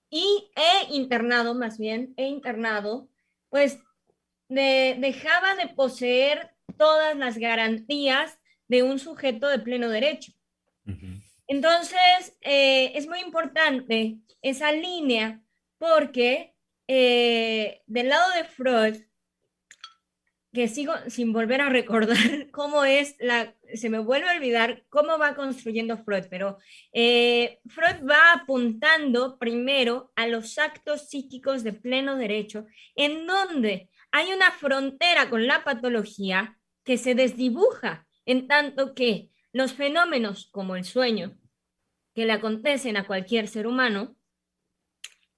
[0.09, 3.07] y e internado más bien, e internado,
[3.49, 3.79] pues
[4.49, 10.33] dejaba de poseer todas las garantías de un sujeto de pleno derecho.
[11.47, 15.41] Entonces, eh, es muy importante esa línea
[15.77, 16.53] porque
[16.87, 18.97] del lado de Freud,
[20.53, 22.17] que sigo sin volver a recordar
[22.51, 26.57] cómo es la, se me vuelve a olvidar cómo va construyendo Freud, pero
[26.91, 34.33] eh, Freud va apuntando primero a los actos psíquicos de pleno derecho, en donde hay
[34.33, 40.83] una frontera con la patología que se desdibuja, en tanto que los fenómenos como el
[40.83, 41.37] sueño,
[42.13, 44.17] que le acontecen a cualquier ser humano,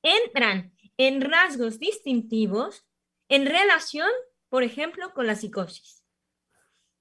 [0.01, 2.87] entran en rasgos distintivos
[3.29, 4.09] en relación
[4.53, 6.03] por ejemplo, con la psicosis.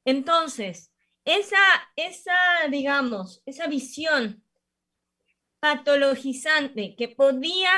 [0.07, 0.91] Entonces,
[1.23, 1.59] esa,
[1.97, 2.33] esa,
[2.71, 4.43] digamos, esa visión
[5.61, 7.71] patologizante que podía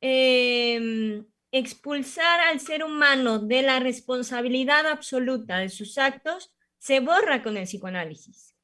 [0.00, 7.58] em, expulsar al ser humano de la responsabilidad absoluta de sus actos, se borra con
[7.58, 8.56] el psicoanálisis.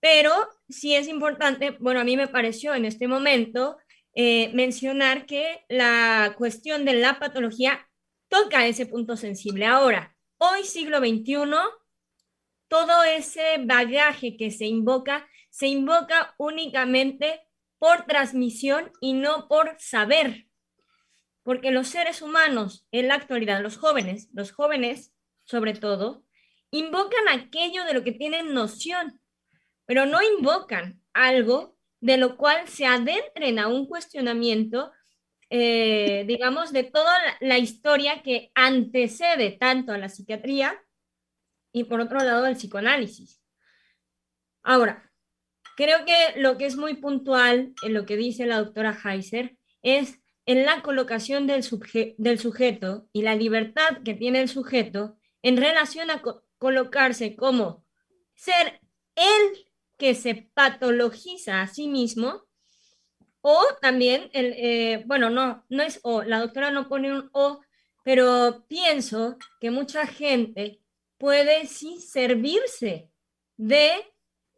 [0.00, 0.34] Pero
[0.68, 3.78] sí es importante, bueno, a mí me pareció en este momento
[4.14, 7.88] eh, mencionar que la cuestión de la patología
[8.34, 9.64] toca ese punto sensible.
[9.64, 11.54] Ahora, hoy siglo XXI,
[12.66, 17.46] todo ese bagaje que se invoca, se invoca únicamente
[17.78, 20.48] por transmisión y no por saber.
[21.44, 26.24] Porque los seres humanos en la actualidad, los jóvenes, los jóvenes sobre todo,
[26.72, 29.20] invocan aquello de lo que tienen noción,
[29.86, 34.90] pero no invocan algo de lo cual se adentren a un cuestionamiento
[35.56, 40.84] eh, digamos, de toda la historia que antecede tanto a la psiquiatría
[41.72, 43.40] y por otro lado al psicoanálisis.
[44.64, 45.12] Ahora,
[45.76, 50.20] creo que lo que es muy puntual en lo que dice la doctora Heiser es
[50.44, 51.64] en la colocación del,
[52.18, 56.20] del sujeto y la libertad que tiene el sujeto en relación a
[56.58, 57.86] colocarse como
[58.34, 58.80] ser
[59.14, 62.44] el que se patologiza a sí mismo
[63.46, 67.60] o también, el, eh, bueno, no, no es O, la doctora no pone un O,
[68.02, 70.80] pero pienso que mucha gente
[71.18, 73.10] puede sí servirse
[73.58, 73.90] de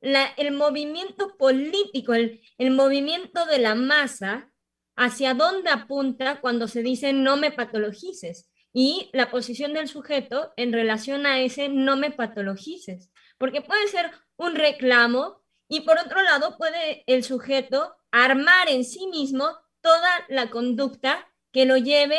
[0.00, 4.52] la, el movimiento político, el, el movimiento de la masa,
[4.94, 10.72] hacia dónde apunta cuando se dice no me patologices y la posición del sujeto en
[10.72, 16.56] relación a ese no me patologices, porque puede ser un reclamo y por otro lado
[16.56, 19.48] puede el sujeto armar en sí mismo
[19.80, 22.18] toda la conducta que lo lleve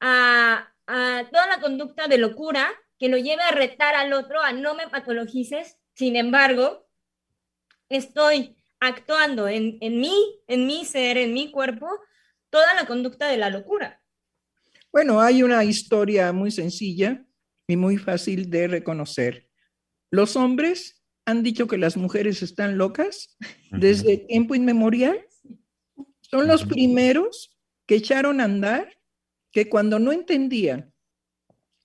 [0.00, 4.74] a, toda la conducta de locura, que lo lleve a retar al otro, a no
[4.74, 5.78] me patologices.
[5.94, 6.88] Sin embargo,
[7.88, 11.88] estoy actuando en, en mí, en mi ser, en mi cuerpo,
[12.48, 14.02] toda la conducta de la locura.
[14.90, 17.24] Bueno, hay una historia muy sencilla
[17.68, 19.48] y muy fácil de reconocer.
[20.10, 20.99] Los hombres
[21.30, 23.36] han dicho que las mujeres están locas
[23.70, 25.26] desde tiempo inmemorial.
[26.20, 29.00] Son los primeros que echaron a andar
[29.50, 30.92] que cuando no entendían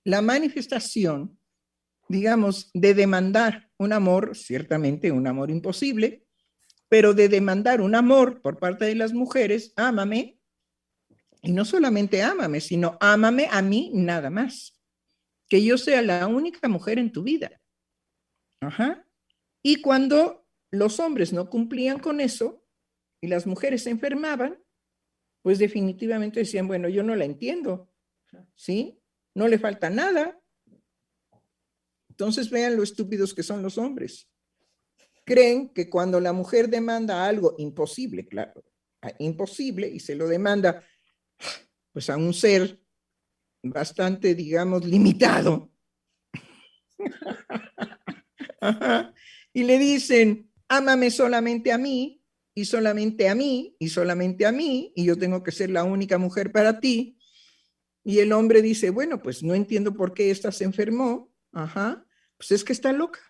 [0.03, 1.39] la manifestación,
[2.10, 6.25] digamos, de demandar un amor, ciertamente un amor imposible,
[6.87, 10.39] pero de demandar un amor por parte de las mujeres, ámame,
[11.41, 14.79] y no solamente ámame, sino ámame a mí nada más,
[15.48, 17.60] que yo sea la única mujer en tu vida.
[18.62, 19.04] Ajá.
[19.68, 22.63] Y cuando los hombres no cumplían con eso
[23.20, 24.63] y las mujeres se enfermaban,
[25.42, 27.92] pues definitivamente decían, bueno, yo no la entiendo,
[28.54, 29.02] ¿sí?
[29.34, 30.40] No le falta nada.
[32.10, 34.30] Entonces vean lo estúpidos que son los hombres.
[35.26, 38.63] creen que cuando la mujer demanda algo imposible, claro,
[39.18, 40.84] imposible, y se lo demanda
[41.92, 42.80] pues a un ser
[43.63, 45.72] bastante, digamos, limitado,
[49.56, 52.21] y le dicen, ámame solamente a mí,
[52.53, 56.17] y solamente a mí, y solamente a mí, y yo tengo que ser la única
[56.17, 57.17] mujer para ti.
[58.03, 61.33] Y el hombre dice, bueno, pues no entiendo por qué esta se enfermó.
[61.53, 63.21] Ajá, pues es que está loca.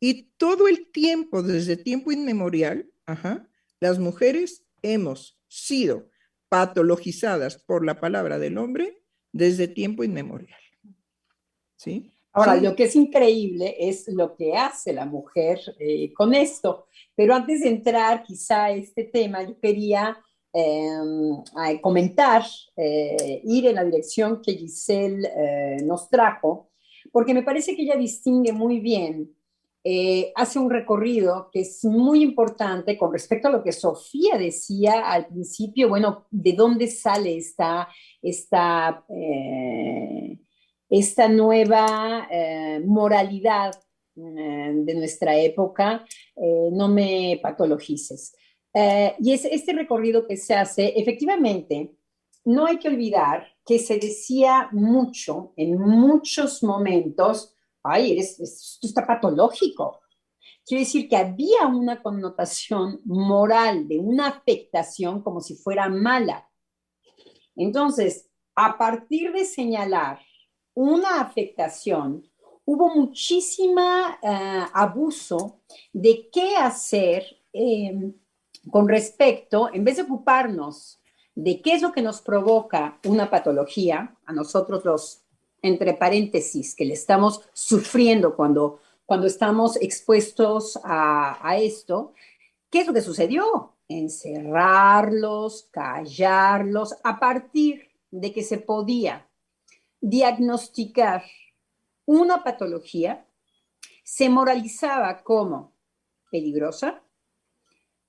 [0.00, 3.46] Y todo el tiempo, desde tiempo inmemorial, ajá,
[3.80, 6.08] las mujeres hemos sido
[6.48, 10.60] patologizadas por la palabra del hombre desde tiempo inmemorial.
[11.76, 12.13] ¿Sí?
[12.36, 16.88] Ahora, lo que es increíble es lo que hace la mujer eh, con esto.
[17.14, 20.18] Pero antes de entrar quizá a este tema, yo quería
[20.52, 22.42] em, comentar,
[22.76, 26.70] eh, ir en la dirección que Giselle eh, nos trajo,
[27.12, 29.32] porque me parece que ella distingue muy bien,
[30.34, 35.26] hace un recorrido que es muy importante con respecto a lo que Sofía decía al
[35.26, 37.86] principio, bueno, de dónde sale esta,
[38.22, 39.04] esta
[40.88, 43.74] esta nueva eh, moralidad
[44.16, 46.04] eh, de nuestra época,
[46.36, 48.34] eh, no me patologices.
[49.20, 51.94] y es este recorrido que se hace, efectivamente,
[52.44, 59.06] no hay que olvidar que se decía mucho, en muchos momentos, ay, eres, esto está
[59.06, 60.00] patológico.
[60.66, 66.50] Quiere decir que había una connotación moral de una afectación como si fuera mala.
[67.54, 70.18] Entonces, a partir de señalar
[70.74, 72.28] una afectación,
[72.64, 75.60] hubo muchísima eh, abuso
[75.92, 78.12] de qué hacer em,
[78.70, 81.00] con respecto, en vez de ocuparnos
[81.34, 85.22] de qué es lo que nos provoca una patología, a nosotros los,
[85.62, 92.12] entre paréntesis, que le estamos sufriendo cuando, cuando estamos expuestos a, a esto,
[92.70, 93.72] ¿qué es lo que sucedió?
[93.88, 99.26] Encerrarlos, callarlos, a partir de que se podía
[100.04, 101.24] diagnosticar
[102.04, 103.26] una patología
[104.02, 105.72] se moralizaba como
[106.30, 107.02] peligrosa,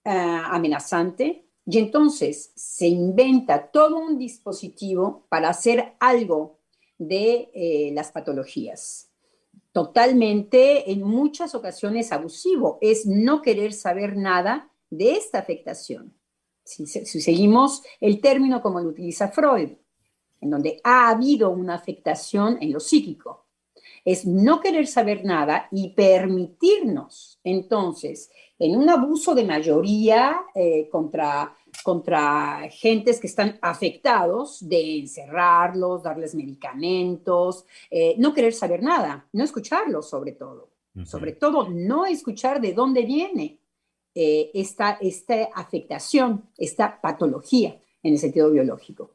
[0.03, 6.59] ah, amenazante, y entonces se inventa todo un dispositivo para hacer algo
[6.97, 9.09] de eh, las patologías.
[9.71, 16.13] Totalmente, en muchas ocasiones abusivo, es no querer saber nada de esta afectación.
[16.65, 19.77] si seguimos el término como lo utiliza Freud,
[20.45, 23.47] en donde ha habido una afectación en lo psíquico.
[24.05, 28.29] Es no querer saber nada y permitirnos, entonces,
[28.59, 36.35] en un abuso de mayoría eh, contra, contra gentes que están afectados, de encerrarlos, darles
[36.35, 40.69] medicamentos, eh, no querer saber nada, no escucharlos sobre todo.
[41.03, 43.59] Sobre todo, no escuchar de dónde viene
[44.13, 49.14] eh, esta, esta afectación, esta patología en el sentido biológico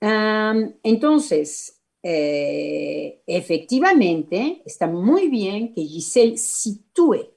[0.00, 7.34] entonces, eh, efectivamente, está muy bien que Giselle sitúe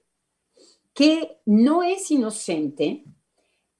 [0.93, 3.05] que no es inocente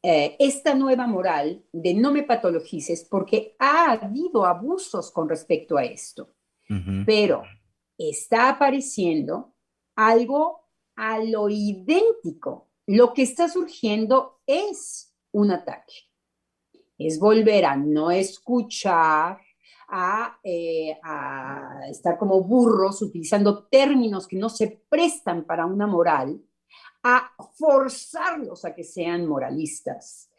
[0.02, 5.84] eh, esta nueva moral de no me patologices porque ha habido abusos con respecto a
[5.84, 6.36] esto,
[7.06, 7.44] pero
[7.98, 9.56] está apareciendo
[9.96, 10.62] algo
[10.96, 12.70] a lo idéntico.
[12.86, 16.07] Lo que está surgiendo es un ataque
[16.98, 19.40] es volver a no escuchar,
[20.44, 26.42] eh, a, estar como burros utilizando términos que no se prestan para una moral,
[27.04, 30.30] a forzarlos a que sean moralistas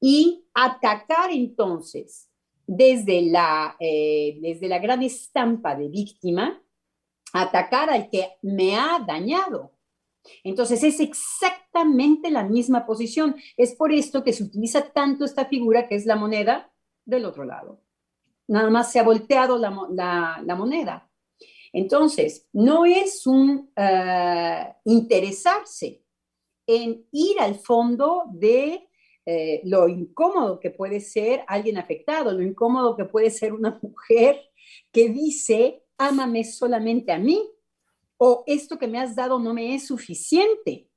[0.00, 2.28] y atacar entonces
[2.66, 6.62] desde la, eh, desde la gran estampa de víctima,
[7.32, 9.72] atacar al que me ha dañado,
[10.44, 13.36] entonces es exactamente la misma posición.
[13.56, 16.72] Es por esto que se utiliza tanto esta figura que es la moneda
[17.04, 17.82] del otro lado.
[18.48, 21.10] Nada más se ha volteado la, moneda.
[21.72, 26.02] Entonces, no es un eh, interesarse
[26.66, 28.88] en ir al fondo de
[29.26, 34.40] eh, lo incómodo que puede ser alguien afectado, lo incómodo que puede ser una mujer
[34.90, 37.46] que dice, ámame solamente a mí,
[38.16, 40.87] o esto que me has dado no me es suficiente.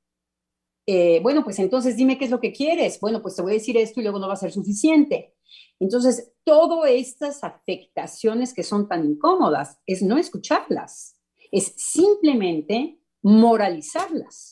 [0.86, 2.98] Eh, bueno, pues entonces dime qué es lo que quieres.
[3.00, 5.34] Bueno, pues te voy a decir esto y luego no va a ser suficiente.
[5.78, 11.16] Entonces, todas estas afectaciones que son tan incómodas es no escucharlas,
[11.50, 14.51] es simplemente moralizarlas.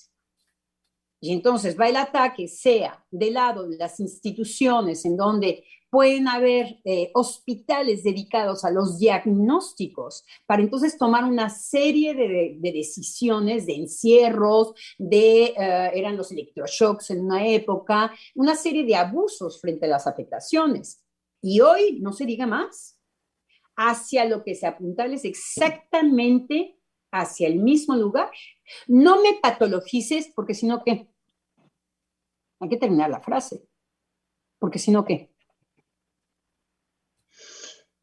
[1.21, 6.79] Y entonces va el ataque, sea del lado de las instituciones en donde pueden haber
[6.85, 14.73] eh, hospitales dedicados a los diagnósticos para entonces tomar una serie de, decisiones, de encierros,
[14.99, 20.07] de, eh, eran los electroshocks en una época, una serie de abusos frente a las
[20.07, 21.05] afectaciones.
[21.43, 22.97] Y hoy no se diga más.
[23.77, 26.79] Hacia lo que se apunta es exactamente
[27.11, 28.31] hacia el mismo lugar.
[28.87, 31.10] No me patologices porque si no, ¿qué?
[32.61, 33.67] Hay que terminar la frase.
[34.59, 35.33] Porque si no, ¿qué?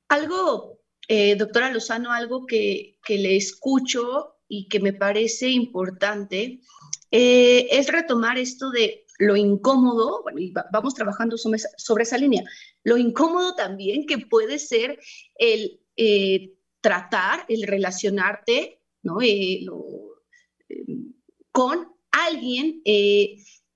[0.09, 6.61] Algo, eh, doctora Lozano, algo que, le escucho y que me parece importante
[7.11, 12.43] eh, es retomar esto de lo incómodo, bueno, y vamos trabajando sobre esa, línea,
[12.83, 14.99] lo incómodo también que puede ser
[15.35, 19.17] el eh, tratar, el relacionarte ¿no?
[21.51, 22.81] con alguien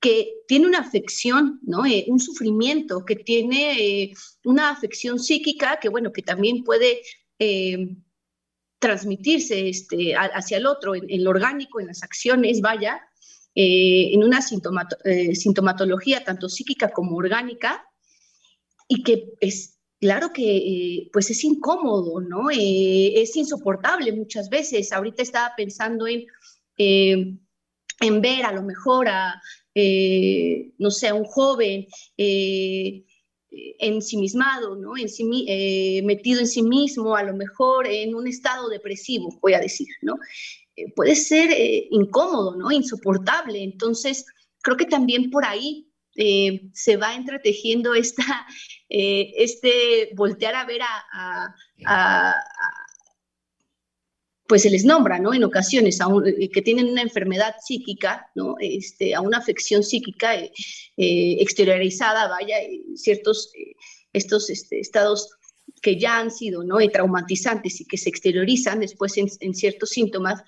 [0.01, 1.85] que tiene una afección, ¿no?
[1.85, 7.01] Eh, un sufrimiento, que tiene eh, una afección psíquica que, bueno, que también puede
[7.37, 7.95] eh,
[8.79, 12.99] transmitirse este, hacia el otro, en, lo orgánico, en las acciones, vaya,
[13.53, 17.85] en una sintomatología tanto psíquica como orgánica,
[18.87, 22.49] y que es claro que pues es incómodo, ¿no?
[22.49, 24.91] es insoportable muchas veces.
[24.93, 26.25] Ahorita estaba pensando en
[28.01, 29.41] en ver a lo mejor a,
[29.73, 33.05] eh, no sé, un joven eh,
[33.79, 34.97] ensimismado, ¿no?
[34.97, 35.07] En
[35.47, 39.87] eh, metido en sí mismo, a lo mejor en un estado depresivo, voy a decir,
[40.01, 40.15] ¿no?
[40.95, 41.51] puede ser
[41.91, 42.71] incómodo, ¿no?
[42.71, 43.61] Insoportable.
[43.61, 44.25] Entonces,
[44.63, 45.91] creo que también por ahí
[46.73, 48.47] se va entretejiendo esta,
[48.89, 51.53] este voltear a ver a,
[54.51, 55.33] pues se les nombra, ¿no?
[55.33, 58.55] En ocasiones, a eh, que tienen una enfermedad psíquica, ¿no?
[58.59, 60.51] Este, a una afección psíquica eh,
[60.97, 62.57] eh, exteriorizada, vaya,
[62.95, 63.53] ciertos,
[64.11, 65.29] estos este, estados
[65.81, 66.79] que ya han sido, ¿no?
[66.89, 70.43] traumatizantes y que se exteriorizan después en, ciertos síntomas,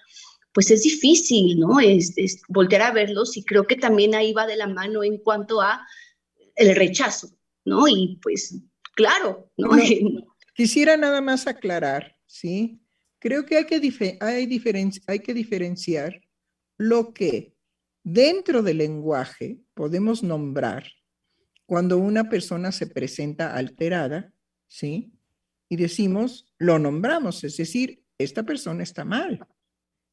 [0.51, 1.80] pues es difícil, ¿no?
[1.80, 2.14] Es,
[2.49, 5.88] voltear a verlos y creo que también ahí va de la mano en cuanto a
[6.58, 7.30] el rechazo,
[7.64, 7.88] ¿no?
[7.88, 8.54] Y pues,
[8.95, 9.70] claro, ¿no?
[10.56, 12.82] quisiera nada más aclarar, ¿sí?
[13.24, 16.21] Creo que hay que, hay, que diferenciar
[16.78, 17.55] lo que
[18.03, 20.84] dentro del lenguaje podemos nombrar
[21.65, 24.34] cuando una persona se presenta alterada,
[24.67, 25.13] ¿sí?
[25.69, 29.47] Y decimos, lo nombramos, es decir, esta persona está mal,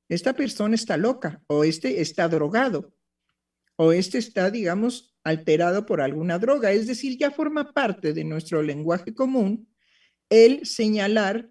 [0.09, 2.95] esta persona está loca, o este está drogado,
[3.75, 6.71] o este está, digamos, alterado por alguna droga.
[6.71, 9.69] Es decir, ya forma parte de nuestro lenguaje común
[10.29, 11.51] el señalar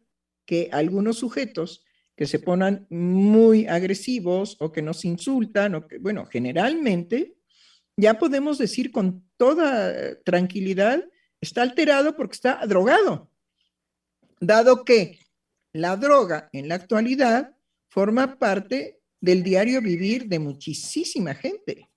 [0.49, 1.85] que algunos sujetos
[2.15, 7.35] que se ponen muy agresivos o que nos insultan, o que, bueno, generalmente
[7.95, 11.05] ya podemos decir con toda tranquilidad,
[11.39, 13.29] está alterado porque está drogado,
[14.39, 15.19] dado que
[15.71, 17.55] la droga en la actualidad
[17.87, 21.91] forma parte del diario vivir de muchísima gente.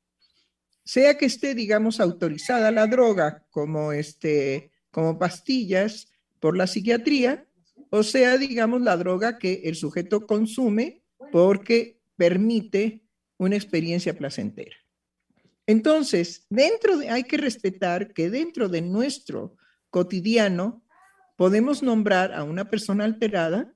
[0.84, 7.46] Sea que esté, digamos, autorizada la droga como, este, como pastillas por la psiquiatría,
[7.94, 13.02] o sea, digamos, la droga que el sujeto consume porque permite
[13.36, 14.74] una experiencia placentera.
[15.66, 19.58] Entonces, dentro de, hay que respetar que dentro de nuestro
[19.90, 20.82] cotidiano
[21.36, 23.74] podemos nombrar a una persona alterada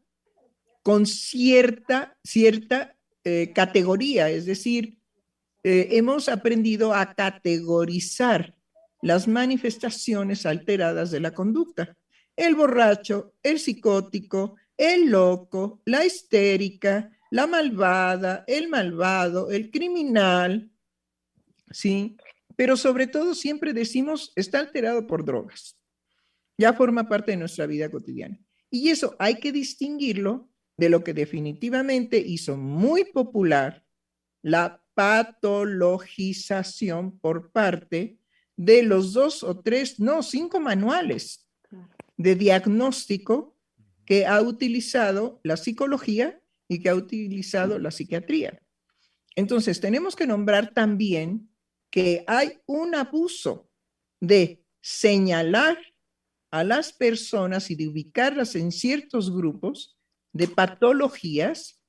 [0.82, 4.98] con cierta, cierta eh, categoría, es decir,
[5.62, 8.54] eh, hemos aprendido a categorizar
[9.02, 11.98] las manifestaciones alteradas de la conducta
[12.36, 20.70] el borracho, el psicótico, el loco, la histérica, la malvada, el malvado, el criminal,
[21.70, 22.18] ¿sí?
[22.54, 25.80] Pero sobre todo siempre decimos, está alterado por drogas.
[26.58, 28.38] Ya forma parte de nuestra vida cotidiana.
[28.70, 33.84] Y eso hay que distinguirlo de lo que definitivamente hizo muy popular
[34.42, 38.18] la patologización por parte
[38.56, 41.45] de los dos o tres, no, cinco manuales
[42.16, 43.56] de diagnóstico
[44.04, 48.62] que ha utilizado la psicología y que ha utilizado la psiquiatría.
[49.34, 51.50] Entonces, tenemos que nombrar también
[51.90, 53.68] que hay un abuso
[54.20, 55.78] de señalar
[56.50, 59.98] a las personas y de ubicarlas en ciertos grupos
[60.32, 61.82] de patologías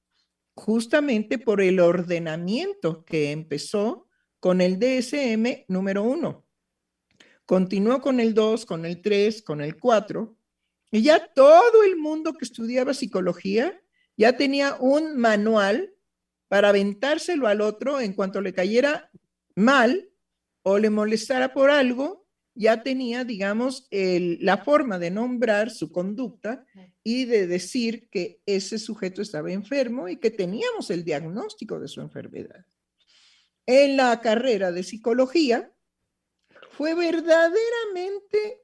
[0.55, 4.07] justamente por el ordenamiento que empezó
[4.39, 6.46] con el DSM número uno.
[7.47, 10.37] Continuó con el 2, con el 3, con el 4,
[10.91, 13.81] y ya todo el mundo que estudiaba psicología
[14.17, 15.93] ya tenía un manual
[16.49, 19.09] para aventárselo al otro en cuanto le cayera
[19.55, 20.09] mal
[20.61, 26.65] o le molestara por algo, ya tenía, digamos, la forma de nombrar su conducta
[27.01, 32.01] y de decir que ese sujeto estaba enfermo y que teníamos el diagnóstico de su
[32.01, 32.65] enfermedad.
[33.65, 35.71] En la carrera de psicología
[36.77, 38.61] fue verdaderamente,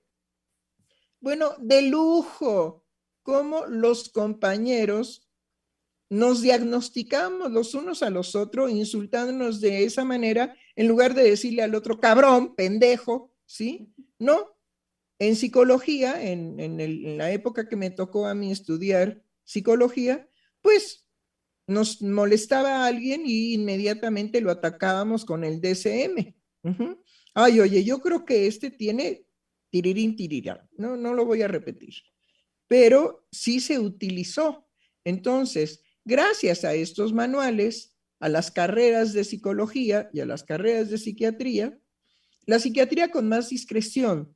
[1.19, 2.85] bueno, de lujo,
[3.23, 5.27] como los compañeros
[6.09, 11.63] nos diagnosticamos los unos a los otros, insultándonos de esa manera, en lugar de decirle
[11.63, 13.91] al otro, cabrón, pendejo, ¿sí?
[14.19, 14.59] No.
[15.17, 20.29] En psicología, en, la época que me tocó a mí estudiar psicología,
[20.61, 21.07] pues
[21.65, 26.35] nos molestaba a alguien y inmediatamente lo atacábamos con el DSM.
[27.33, 29.25] Ay, oye, yo creo que este tiene
[29.69, 30.67] tirirín tirirá.
[30.77, 31.95] No, no lo voy a repetir.
[32.67, 34.67] Pero sí se utilizó.
[35.03, 40.97] Entonces, Gracias a estos manuales, a las carreras de psicología y a las carreras de
[40.97, 41.79] psiquiatría,
[42.45, 44.35] la psiquiatría con más discreción.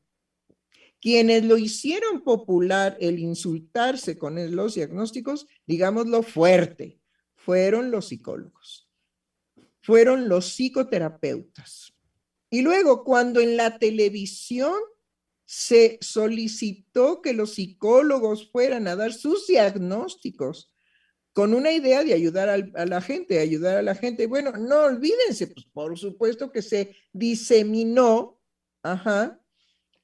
[1.01, 7.01] Quienes lo hicieron popular el insultarse con los diagnósticos, digámoslo fuerte,
[7.35, 8.89] fueron los psicólogos,
[9.81, 11.93] fueron los psicoterapeutas.
[12.49, 14.75] Y luego, cuando en la televisión
[15.45, 20.71] se solicitó que los psicólogos fueran a dar sus diagnósticos
[21.31, 24.25] con una idea de ayudar a la gente, ayudar a la gente.
[24.25, 28.41] Bueno, no olvídense, pues por supuesto que se diseminó,
[28.81, 29.39] ajá,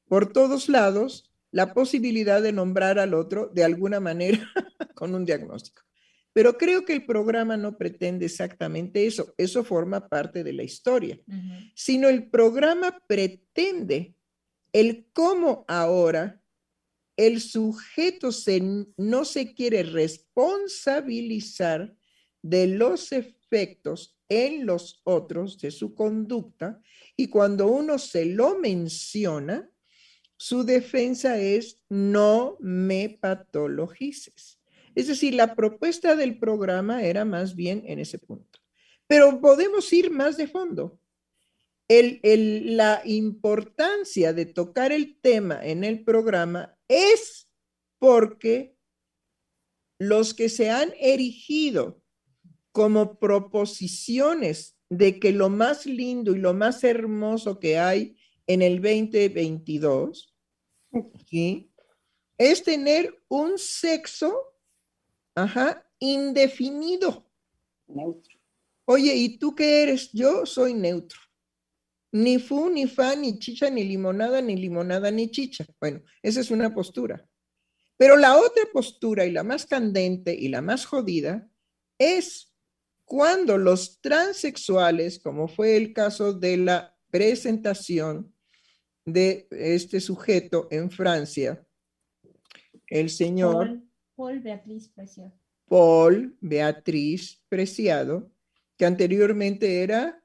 [0.07, 4.47] por todos lados la posibilidad de nombrar al otro de alguna manera
[4.95, 5.81] con un diagnóstico.
[6.33, 11.19] Pero creo que el programa no pretende exactamente eso, eso forma parte de la historia,
[11.75, 14.15] sino el programa pretende
[14.71, 16.41] el cómo ahora
[17.15, 18.29] el sujeto
[18.97, 21.95] no se quiere responsabilizar
[22.41, 26.81] de los efectos en los otros de su conducta
[27.15, 29.69] y cuando uno se lo menciona,
[30.37, 34.59] su defensa es no me patologices.
[34.95, 38.59] Es decir, la propuesta del programa era más bien en ese punto.
[39.07, 40.99] Pero podemos ir más de fondo.
[41.89, 47.49] la importancia de tocar el tema en el programa es
[47.99, 48.75] porque
[49.99, 52.01] los que se han erigido
[52.71, 58.17] como proposiciones de que lo más lindo y lo más hermoso que hay
[58.47, 60.35] en el 2022
[62.37, 64.52] es tener un sexo
[65.35, 67.29] ajá, indefinido.
[67.87, 68.37] Neutro.
[68.85, 70.11] Oye, ¿y tú qué eres?
[70.11, 71.19] Yo soy neutro.
[72.11, 75.65] Ni fu, ni fa, ni chicha, ni limonada, ni limonada, ni chicha.
[75.79, 77.27] Bueno, esa es una postura.
[77.97, 81.49] Pero la otra postura y la más candente y la más jodida
[81.97, 82.53] es
[83.05, 88.33] cuando los transexuales, como fue el caso de la presentación
[89.05, 91.65] de este sujeto en Francia,
[92.87, 93.81] el señor
[94.15, 95.33] Paul, Beatriz Preciado.
[95.67, 98.31] Paul Beatriz Preciado,
[98.77, 100.23] que anteriormente era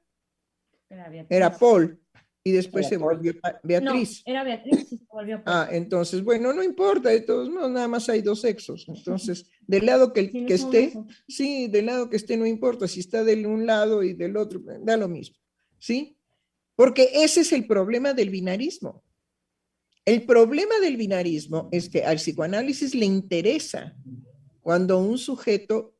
[1.29, 1.99] era, Paul
[2.43, 3.33] y después se volvió
[3.63, 4.23] Beatriz.
[4.25, 5.55] No, era Beatriz y se volvió Paul.
[5.55, 8.85] Ah, entonces, bueno, no importa, de todos modos, nada más hay dos sexos.
[8.87, 10.93] Entonces, del lado que, que esté,
[11.27, 14.61] sí, del lado que esté no importa, si está de un lado y del otro,
[14.81, 15.37] da lo mismo,
[15.77, 16.17] ¿sí?
[16.75, 19.03] Porque ese es el problema del binarismo.
[20.09, 23.95] El problema del binarismo es que al psicoanálisis le interesa
[24.59, 25.95] cuando un sujeto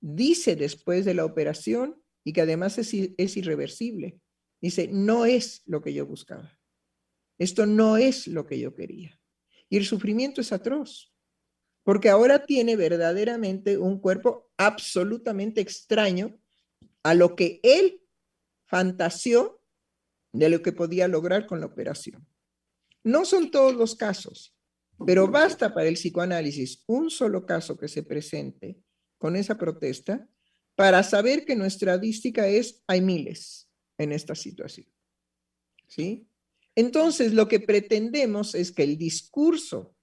[0.00, 2.94] dice después de la operación y que además es,
[3.36, 4.18] irreversible.
[4.58, 6.58] Dice, no es lo que yo buscaba.
[7.36, 9.20] Esto no es lo que yo quería.
[9.68, 11.12] Y el sufrimiento es atroz,
[11.82, 16.40] porque ahora tiene verdaderamente un cuerpo absolutamente extraño
[17.02, 18.00] a lo que él
[18.64, 19.62] fantaseó
[20.32, 22.26] de lo que podía lograr con la operación.
[23.04, 24.54] No son todos los casos,
[25.06, 28.78] pero basta para el psicoanálisis un solo caso que se presente
[29.18, 30.28] con esa protesta
[30.74, 34.86] para saber que nuestra estadística es, hay miles en esta situación.
[35.86, 36.26] ¿Sí?
[36.74, 39.94] Entonces, lo que pretendemos es que el discurso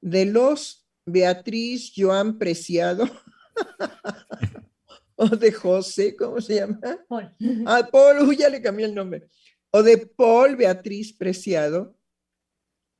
[0.00, 3.08] de los Beatriz Joan Preciado
[5.16, 6.80] o de José, ¿cómo se llama?
[7.08, 7.34] Paul.
[7.66, 9.28] Ah, Paul, ya le cambié el nombre.
[9.70, 11.97] O de Paul Beatriz Preciado,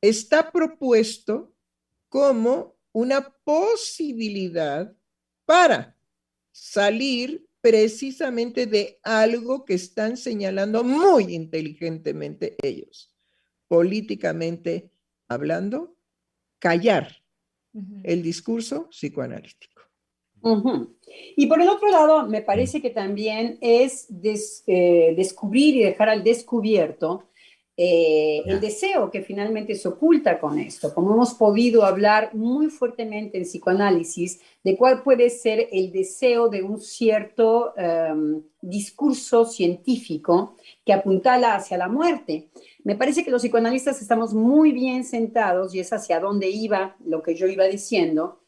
[0.00, 1.52] está propuesto
[2.08, 4.94] como una posibilidad
[5.44, 5.96] para
[6.52, 13.12] salir precisamente de algo que están señalando muy inteligentemente ellos,
[13.66, 14.90] políticamente
[15.28, 15.96] hablando,
[16.58, 17.22] callar
[18.02, 19.82] el discurso psicoanalítico.
[21.36, 24.08] Y por el otro lado, me parece que también es
[24.66, 27.27] eh, descubrir y dejar al descubierto
[27.80, 33.38] eh, el deseo que finalmente se oculta con esto, como hemos podido hablar muy fuertemente
[33.38, 40.92] en psicoanálisis, de cuál puede ser el deseo de un cierto em, discurso científico que
[40.92, 42.48] apuntala hacia la muerte.
[42.82, 47.22] Me parece que los psicoanalistas estamos muy bien sentados, y es hacia dónde iba lo
[47.22, 48.40] que yo iba diciendo,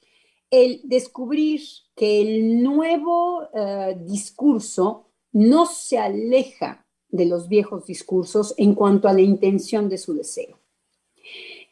[0.50, 1.60] el descubrir
[1.94, 9.12] que el nuevo eh, discurso no se aleja de los viejos discursos en cuanto a
[9.12, 10.58] la intención de su deseo.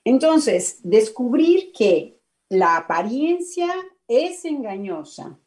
[0.05, 3.68] Entonces, descubrir que la apariencia
[4.07, 5.39] es engañosa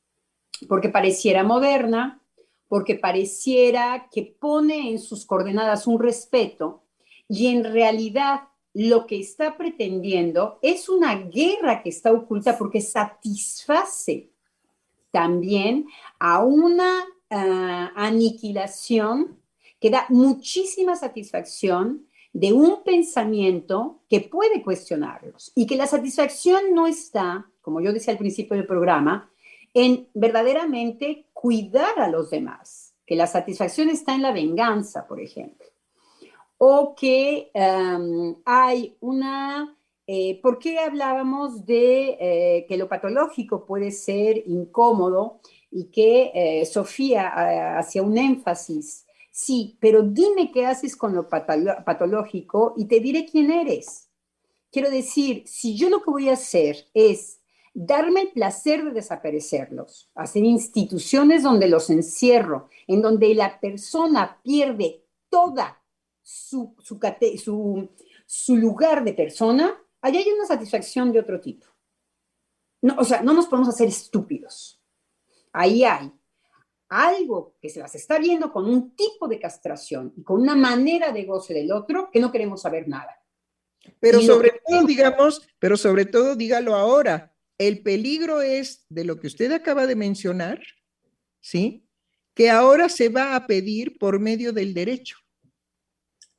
[0.67, 2.21] porque pareciera moderna,
[2.67, 6.83] porque pareciera que pone en sus coordenadas un respeto
[7.27, 8.41] y en realidad
[8.73, 14.31] lo que está pretendiendo es una guerra que está oculta porque satisface
[15.11, 15.87] también
[16.19, 19.40] a una ah, aniquilación
[19.81, 26.85] que da muchísima satisfacción de un pensamiento que puede cuestionarlos y que la satisfacción no
[26.85, 29.29] está, como yo decía al principio del programa,
[29.73, 35.67] en verdaderamente cuidar a los demás, que la satisfacción está en la venganza, por ejemplo,
[36.57, 39.75] o que em, hay una...
[40.07, 45.39] Eh, ¿Por qué hablábamos de eh, que lo patológico puede ser incómodo
[45.71, 49.05] y que eh, Sofía hacía un énfasis
[49.43, 54.07] Sí, pero dime qué haces con lo patológico y te diré quién eres.
[54.71, 57.41] Quiero decir, si yo lo que voy a hacer es
[57.73, 65.07] darme el placer de desaparecerlos, hacer instituciones donde los encierro, en donde la persona pierde
[65.27, 65.81] toda
[66.21, 66.75] su,
[68.49, 71.65] lugar de persona, allá hay una satisfacción de otro tipo.
[72.83, 74.79] No, o sea, no nos podemos hacer estúpidos.
[75.51, 76.13] Ahí hay
[76.91, 81.13] algo que se las está viendo con un tipo de castración y con una manera
[81.13, 83.17] de goce del otro que no queremos saber nada.
[83.99, 89.27] Pero sobre todo, digamos, pero sobre todo dígalo ahora, el peligro es de lo que
[89.27, 90.61] usted acaba de mencionar,
[91.39, 91.87] ¿sí?
[92.33, 95.17] Que ahora se va a pedir por medio del derecho.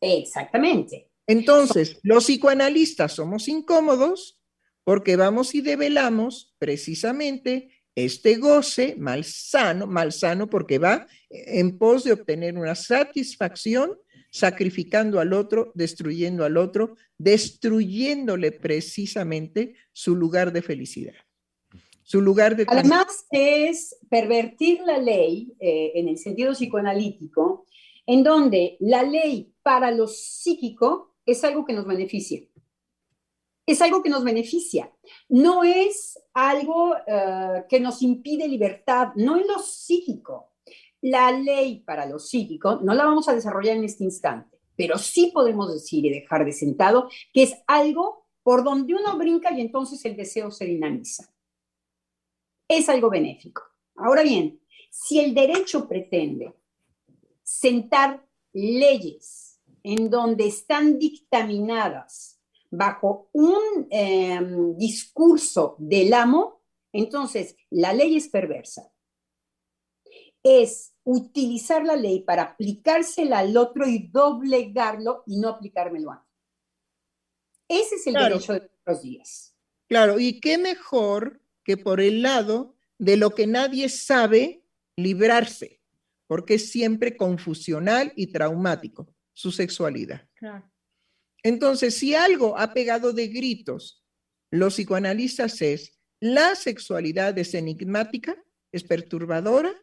[0.03, 1.11] Exactamente.
[1.27, 4.39] Entonces, los psicoanalistas somos incómodos
[4.85, 12.57] porque vamos y develamos precisamente este goce malsano, malsano porque va en pos de obtener
[12.57, 13.99] una satisfacción,
[14.30, 21.14] sacrificando al otro, destruyendo al otro, destruyéndole precisamente su lugar de felicidad.
[22.03, 22.64] Su lugar de...
[22.66, 27.66] Además es pervertir la ley eh, en el sentido psicoanalítico,
[28.07, 32.40] en donde la ley para lo psíquico es algo que nos beneficia
[33.67, 34.93] es algo que nos beneficia,
[35.29, 40.51] no es algo eh, que nos impide libertad, no en lo psíquico.
[41.01, 45.31] La ley para lo psíquico no la vamos a desarrollar en este instante, pero sí
[45.33, 50.05] podemos decir y dejar de sentado que es algo por donde uno brinca y entonces
[50.05, 51.33] el deseo se dinamiza.
[52.69, 53.63] Es algo benéfico.
[53.97, 54.61] Ahora bien,
[54.91, 56.55] si el derecho pretende
[57.43, 62.41] sentar leyes en donde están dictaminadas
[62.73, 66.62] bajo un em, discurso del amo,
[66.93, 68.91] entonces la ley es perversa.
[70.43, 76.27] Es utilizar la ley para aplicársela al otro y doblegarlo y no aplicármelo a mí.
[77.68, 79.55] Ese es el derecho de los días.
[79.87, 84.64] Claro, y qué mejor que por el lado de lo que nadie sabe
[84.97, 85.81] librarse,
[86.27, 90.27] porque es siempre confusional y traumático su sexualidad.
[90.35, 90.72] Claro.
[91.43, 94.03] Entonces, si algo ha pegado de gritos
[94.51, 98.36] los psicoanalistas es la sexualidad es enigmática,
[98.70, 99.74] es perturbadora,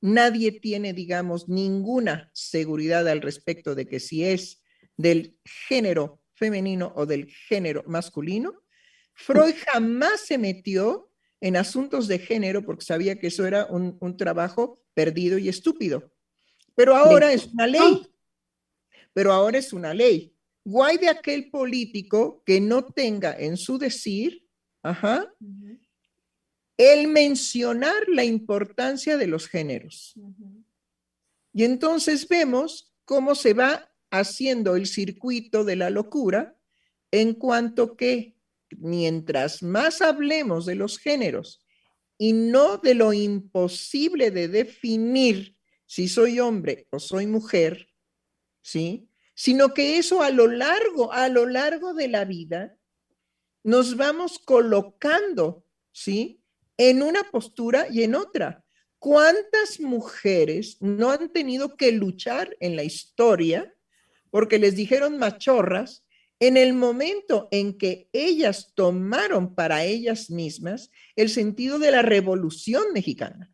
[0.00, 4.62] nadie tiene, digamos, ninguna seguridad al respecto de que si es
[4.96, 8.62] del género femenino o del género masculino.
[9.14, 14.16] Freud jamás se metió en asuntos de género porque sabía que eso era un, un
[14.16, 16.12] trabajo perdido y estúpido.
[16.74, 18.06] Pero ahora es una ley.
[19.12, 20.33] Pero ahora es una ley.
[20.64, 24.48] Guay de aquel político que no tenga en su decir,
[24.82, 25.32] ajá,
[26.76, 30.14] el mencionar la importancia de los géneros.
[31.52, 36.56] Y entonces vemos cómo se va haciendo el circuito de la locura
[37.10, 38.36] en cuanto que
[38.78, 41.64] mientras más hablemos de los géneros
[42.18, 45.56] y no de lo imposible de definir
[45.86, 47.88] si soy hombre o soy mujer,
[48.62, 49.08] ¿sí?
[49.34, 52.78] Sino que eso a lo largo, a lo largo de la vida,
[53.62, 56.40] nos vamos colocando, ¿sí?
[56.76, 58.64] en una postura y en otra.
[58.98, 63.74] ¿Cuántas mujeres no han tenido que luchar en la historia
[64.30, 66.04] porque les dijeron machorras
[66.40, 72.92] en el momento en que ellas tomaron para ellas mismas el sentido de la revolución
[72.92, 73.52] mexicana?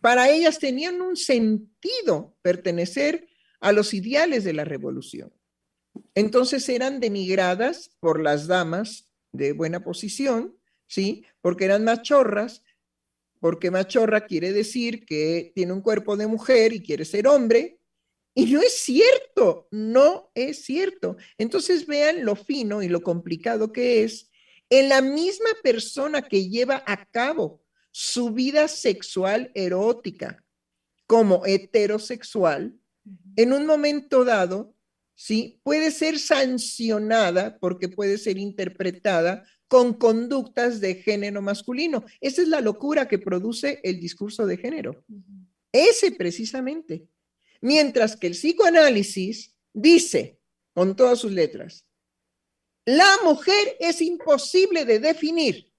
[0.00, 3.28] Para ellas tenían un sentido pertenecer
[3.60, 5.32] a los ideales de la revolución.
[6.14, 10.56] Entonces eran denigradas por las damas de buena posición,
[10.86, 11.24] ¿sí?
[11.40, 12.62] Porque eran machorras,
[13.40, 17.78] porque machorra quiere decir que tiene un cuerpo de mujer y quiere ser hombre,
[18.34, 21.16] y no es cierto, no es cierto.
[21.38, 24.30] Entonces vean lo fino y lo complicado que es
[24.70, 30.44] en la misma persona que lleva a cabo su vida sexual erótica
[31.06, 32.78] como heterosexual,
[33.36, 34.74] en un momento dado,
[35.14, 35.60] ¿sí?
[35.62, 42.04] Puede ser sancionada porque puede ser interpretada con conductas de género masculino.
[42.20, 45.04] Esa es la locura que produce el discurso de género.
[45.72, 47.06] Ese precisamente.
[47.60, 50.40] Mientras que el psicoanálisis dice,
[50.72, 51.84] con todas sus letras,
[52.84, 55.70] la mujer es imposible de definir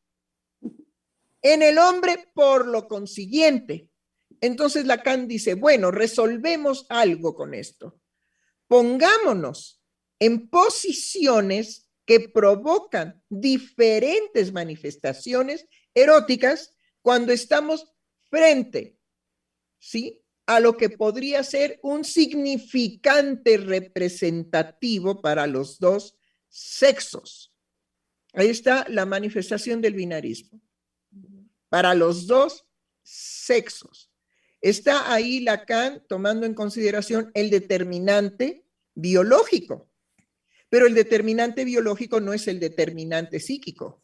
[1.41, 3.88] en el hombre por lo consiguiente.
[4.41, 7.99] Entonces Lacan dice, bueno, resolvemos algo con esto.
[8.67, 9.81] Pongámonos
[10.19, 17.93] en posiciones que provocan diferentes manifestaciones eróticas cuando estamos
[18.29, 18.97] frente,
[19.77, 20.21] ¿sí?
[20.45, 26.17] A lo que podría ser un significante representativo para los dos
[26.47, 27.53] sexos.
[28.33, 30.61] Ahí está la manifestación del binarismo
[31.69, 32.65] para los dos
[33.03, 34.08] sexos.
[34.61, 39.89] Está ahí Lacan tomando en consideración el determinante biológico,
[40.69, 44.03] pero el determinante biológico no es el determinante psíquico.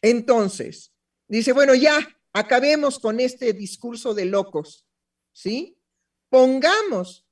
[0.00, 0.92] Entonces,
[1.28, 1.98] dice, bueno, ya,
[2.32, 4.86] acabemos con este discurso de locos,
[5.32, 5.78] ¿sí?
[6.30, 7.26] Pongamos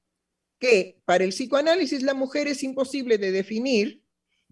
[0.58, 4.04] que para el psicoanálisis la mujer es imposible de definir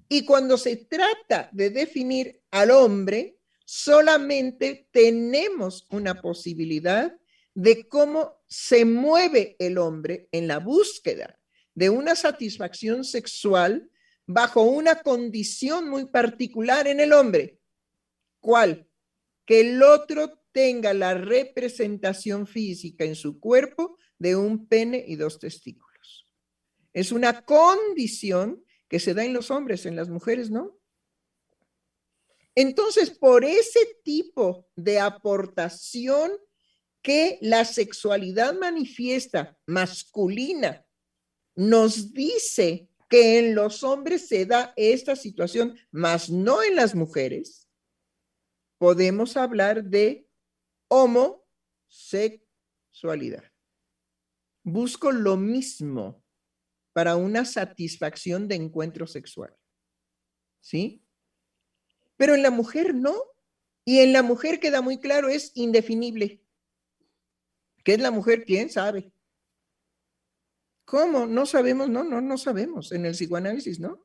[0.08, 7.19] y cuando se trata de definir al hombre, solamente tenemos una posibilidad
[7.54, 11.38] de cómo se mueve el hombre en la búsqueda
[11.74, 13.90] de una satisfacción sexual
[14.26, 17.58] bajo una condición muy particular en el hombre.
[18.38, 18.88] ¿Cuál?
[19.44, 25.38] Que el otro tenga la representación física en su cuerpo de un pene y dos
[25.38, 26.26] testículos.
[26.92, 30.76] Es una condición que se da en los hombres, en las mujeres, ¿no?
[32.54, 36.32] Entonces, por ese tipo de aportación
[37.02, 40.84] que la sexualidad manifiesta masculina
[41.54, 47.68] nos dice que en los hombres se da esta situación, mas no en las mujeres,
[48.78, 50.28] podemos hablar de
[50.88, 53.44] homosexualidad.
[54.62, 56.22] Busco lo mismo
[56.92, 59.56] para una satisfacción de encuentro sexual.
[60.60, 61.02] ¿Sí?
[62.16, 63.14] Pero en la mujer no.
[63.84, 66.42] Y en la mujer queda muy claro, es indefinible.
[67.84, 68.44] ¿Qué es la mujer?
[68.44, 69.12] ¿Quién sabe?
[70.84, 71.26] ¿Cómo?
[71.26, 72.92] No sabemos, no, no, no sabemos.
[72.92, 74.04] En el psicoanálisis, ¿no?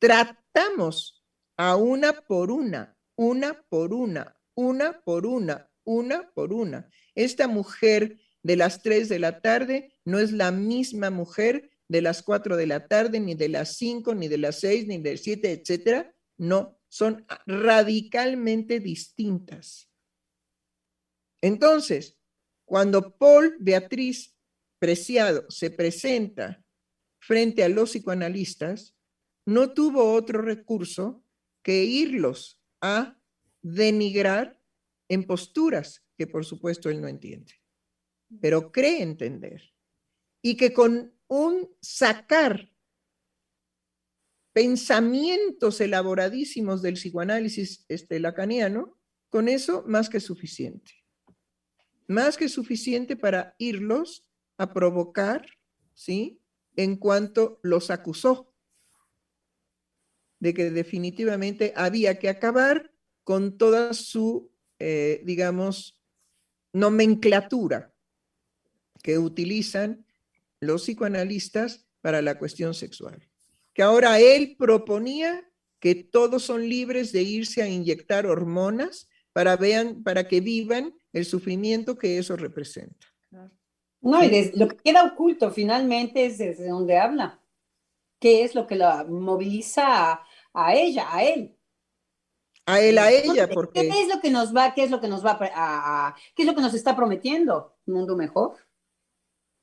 [0.00, 1.24] Tratamos
[1.56, 6.90] a una por una, una por una, una por una, una por una.
[7.14, 12.22] Esta mujer de las tres de la tarde no es la misma mujer de las
[12.22, 15.20] cuatro de la tarde, ni de las cinco, ni de las seis, ni de las
[15.20, 16.14] siete, etcétera.
[16.38, 19.90] No, son radicalmente distintas.
[21.40, 22.18] Entonces,
[22.64, 24.34] cuando Paul Beatriz
[24.78, 26.64] Preciado se presenta
[27.20, 28.96] frente a los psicoanalistas,
[29.46, 31.24] no tuvo otro recurso
[31.62, 33.16] que irlos a
[33.62, 34.60] denigrar
[35.08, 37.52] en posturas que por supuesto él no entiende,
[38.40, 39.72] pero cree entender.
[40.42, 42.72] Y que con un sacar
[44.52, 48.98] pensamientos elaboradísimos del psicoanálisis este, lacaniano,
[49.30, 51.01] con eso más que suficiente.
[52.12, 55.46] Más que suficiente para irlos a provocar,
[55.94, 56.40] ¿sí?
[56.76, 58.52] En cuanto los acusó
[60.38, 62.92] de que definitivamente había que acabar
[63.24, 65.98] con toda su, eh, digamos,
[66.72, 67.94] nomenclatura
[69.02, 70.06] que utilizan
[70.60, 73.28] los psicoanalistas para la cuestión sexual
[73.74, 75.48] que ahora él proponía
[75.80, 81.24] que todos son libres de irse a inyectar hormonas para, vean, para que vivan el
[81.24, 83.06] sufrimiento que eso representa.
[84.00, 87.40] No, y lo que queda oculto finalmente es desde donde habla.
[88.18, 90.20] ¿Qué es lo que la moviliza
[90.52, 91.56] a, ella, a él?
[92.66, 93.88] A él, a ella, porque...
[93.88, 96.48] ¿Qué es lo que nos va, qué es lo que nos va a, qué es
[96.48, 97.76] lo que nos está prometiendo?
[97.86, 98.56] ¿Un mundo mejor?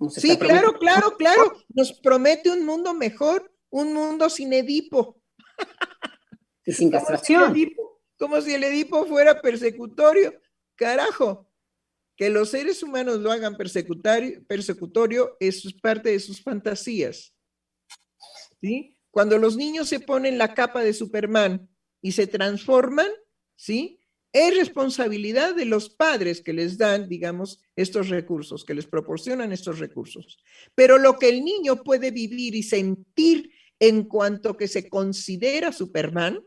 [0.10, 1.54] Sí, claro, claro, claro.
[1.70, 5.22] Nos promete un mundo mejor, un mundo sin Edipo.
[6.66, 7.54] Y sin castración.
[8.18, 10.34] Como si el Edipo fuera persecutorio.
[10.80, 11.52] Carajo,
[12.16, 17.36] que los seres humanos lo hagan persecutorio, persecutorio es parte de sus fantasías.
[18.62, 18.98] ¿Sí?
[19.12, 21.70] Cuando los niños se ponen la capa de Superman
[22.02, 23.10] y se transforman,
[23.56, 24.00] ¿sí?
[24.32, 29.80] Es responsabilidad de los padres que les dan, digamos, estos recursos, que les proporcionan estos
[29.80, 30.38] recursos.
[30.76, 36.42] Pero lo que el niño puede vivir y sentir en cuanto que se considera Superman,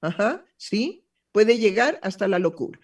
[0.00, 1.06] ajá, ¿sí?
[1.30, 2.80] Puede llegar hasta la locura.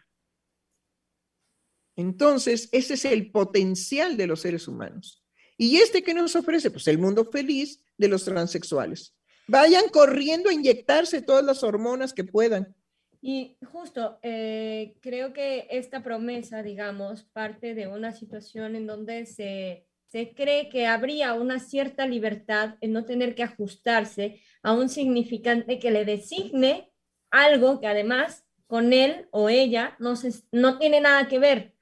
[1.96, 5.22] Entonces, ese es el potencial de los seres humanos.
[5.56, 6.70] ¿Y este que nos ofrece?
[6.70, 9.14] Pues el mundo feliz de los transexuales.
[9.46, 12.74] Vayan corriendo a inyectarse todas las hormonas que puedan.
[13.20, 19.86] Y justo, eh, creo que esta promesa, digamos, parte de una situación en donde se,
[20.08, 25.78] se cree que habría una cierta libertad en no tener que ajustarse a un significante
[25.78, 26.92] que le designe
[27.30, 31.74] algo que además con él o ella no, se, no tiene nada que ver.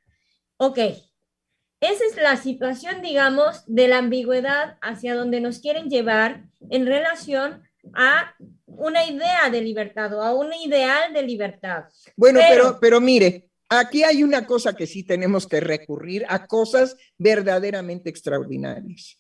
[0.62, 6.84] Ok, esa es la situación, digamos, de la ambigüedad hacia donde nos quieren llevar en
[6.84, 7.62] relación
[7.94, 8.34] a
[8.66, 11.84] una idea de libertad o a un ideal de libertad.
[12.14, 16.94] Bueno, pero, pero, mire, aquí hay una cosa que sí tenemos que recurrir a cosas
[17.16, 19.18] verdaderamente extraordinarias.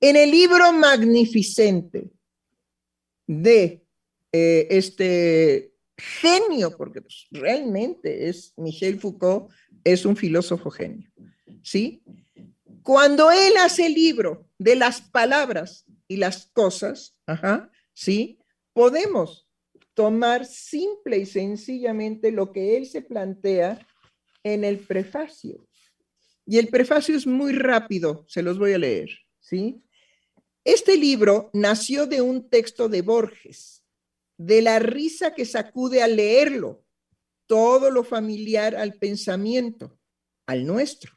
[0.00, 2.10] En el libro magnificente
[3.24, 3.84] de
[4.32, 9.48] eh, este genio, porque pues, realmente es Michel Foucault,
[9.84, 11.10] es un filósofo genio,
[11.62, 12.02] ¿sí?
[12.82, 17.16] Cuando él hace el libro de las palabras y las cosas,
[17.92, 18.38] ¿sí?
[18.72, 19.48] Podemos
[19.94, 23.86] tomar simple y sencillamente lo que él se plantea
[24.42, 25.66] en el prefacio.
[26.44, 29.82] Y el prefacio es muy rápido, se los voy a leer, ¿sí?
[30.64, 33.84] Este libro nació de un texto de Borges,
[34.38, 36.84] de la risa que sacude al leerlo,
[37.46, 39.98] todo lo familiar al pensamiento,
[40.46, 41.12] al nuestro,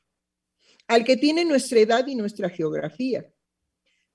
[0.88, 3.32] al que tiene nuestra edad y nuestra geografía,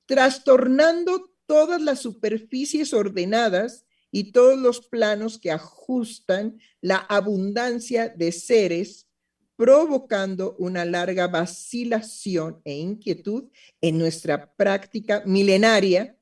[0.06, 9.08] trastornando todas las superficies ordenadas y todos los planos que ajustan la abundancia de seres,
[9.56, 13.50] provocando una larga vacilación e inquietud
[13.80, 16.16] en nuestra práctica milenaria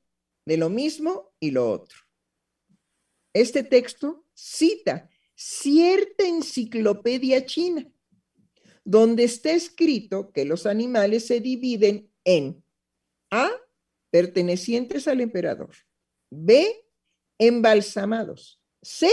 [0.45, 1.97] de lo mismo y lo otro.
[3.33, 5.09] Este texto cita
[5.41, 7.89] cierta enciclopedia china,
[8.83, 12.61] donde está escrito que los animales se dividen en
[13.31, 13.49] A,
[14.09, 15.73] pertenecientes al emperador,
[16.29, 16.85] B,
[17.37, 19.09] embalsamados, C,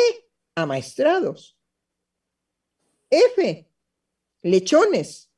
[0.57, 1.57] amaestrados,
[3.09, 3.70] F,
[4.43, 5.31] lechones,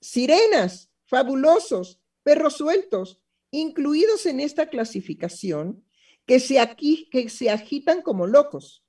[0.00, 3.20] sirenas, fabulosos, perros sueltos,
[3.50, 5.84] incluidos en esta clasificación,
[6.24, 8.83] que se, aquí, que se agitan como locos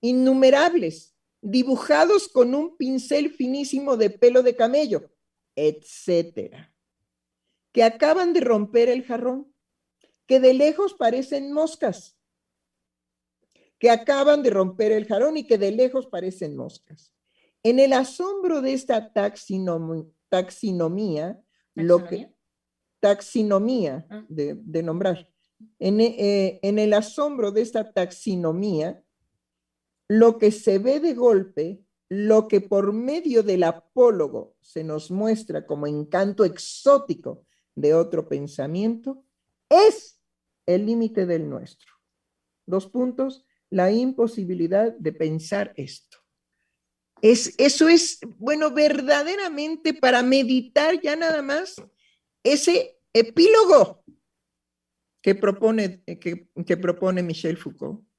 [0.00, 5.10] innumerables, dibujados con un pincel finísimo de pelo de camello,
[5.56, 6.74] etcétera,
[7.72, 9.52] que acaban de romper el jarrón,
[10.26, 12.18] que de lejos parecen moscas,
[13.78, 17.14] que acaban de romper el jarrón y que de lejos parecen moscas.
[17.62, 20.08] En el asombro de esta taxinomía,
[21.74, 22.32] lo que
[23.00, 24.24] taxinomía ah.
[24.28, 25.30] de, nombrar,
[25.78, 29.02] en, eh, en el asombro de esta taxinomía,
[30.10, 35.64] lo que se ve de golpe, lo que por medio del apólogo se nos muestra
[35.64, 37.46] como encanto exótico
[37.76, 39.24] de otro pensamiento,
[39.68, 40.20] es
[40.66, 41.92] el límite del nuestro.
[42.66, 46.18] Dos puntos, la imposibilidad de pensar esto.
[47.22, 51.80] Es, eso es, bueno, verdaderamente para meditar ya nada más
[52.42, 54.02] ese epílogo
[55.22, 58.09] que propone, que, que propone Michel Foucault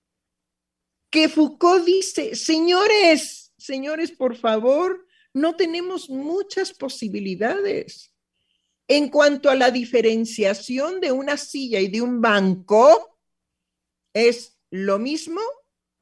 [1.11, 8.13] que Foucault dice, señores, señores, por favor, no tenemos muchas posibilidades.
[8.87, 13.19] En cuanto a la diferenciación de una silla y de un banco,
[14.13, 15.41] es lo mismo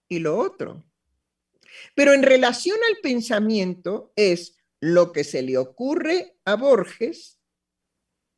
[0.07, 0.85] y lo otro.
[1.95, 7.39] Pero en relación al pensamiento es lo que se le ocurre a Borges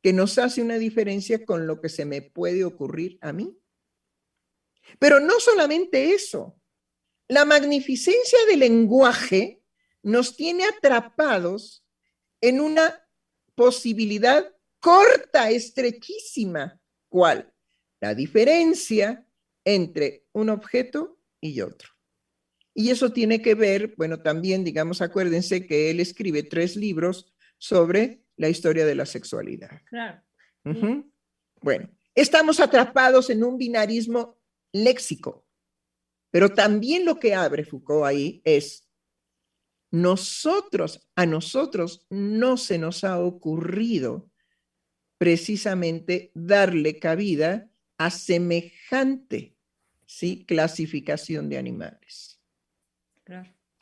[0.02, 3.58] que nos hace una diferencia con lo que se me puede ocurrir a mí.
[4.98, 6.60] Pero no solamente eso,
[7.28, 9.62] la magnificencia del lenguaje
[10.02, 11.84] nos tiene atrapados
[12.40, 13.06] en una
[13.54, 16.80] posibilidad corta, estrechísima.
[17.08, 17.52] ¿Cuál?
[18.00, 19.26] La diferencia
[19.64, 21.90] entre un objeto y otro.
[22.74, 28.24] Y eso tiene que ver, bueno, también, digamos, acuérdense que él escribe tres libros sobre
[28.36, 29.82] la historia de la sexualidad.
[29.84, 30.22] Claro.
[31.60, 34.40] Bueno, estamos atrapados en un binarismo
[34.72, 35.46] léxico,
[36.32, 38.88] pero también lo que abre Foucault ahí es,
[39.90, 44.30] nosotros, a nosotros no se nos ha ocurrido
[45.18, 49.56] precisamente darle cabida a semejante
[50.06, 50.44] ¿sí?
[50.46, 52.40] clasificación de animales.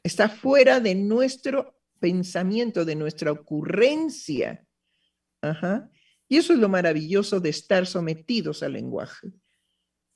[0.03, 4.67] Está fuera de nuestro pensamiento, de nuestra ocurrencia.
[6.29, 9.33] Y eso es lo maravilloso de estar sometidos al lenguaje.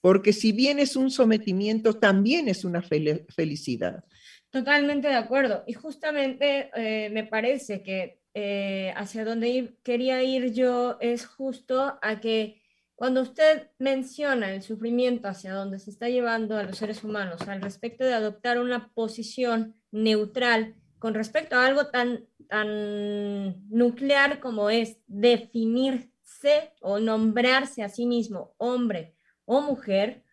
[0.04, 4.04] Porque si bien es un sometimiento, también es una felicidad.
[4.50, 5.64] Totalmente de acuerdo.
[5.66, 12.20] Y justamente eh, me parece que eh, hacia donde quería ir yo es justo a
[12.20, 12.60] que
[12.94, 17.62] cuando usted menciona el sufrimiento hacia donde se está llevando a los seres humanos al
[17.62, 24.98] respecto de adoptar una posición neutral con respecto a algo tan, tan nuclear como es
[25.06, 29.13] definirse o nombrarse a sí mismo hombre
[29.44, 30.24] o mujer,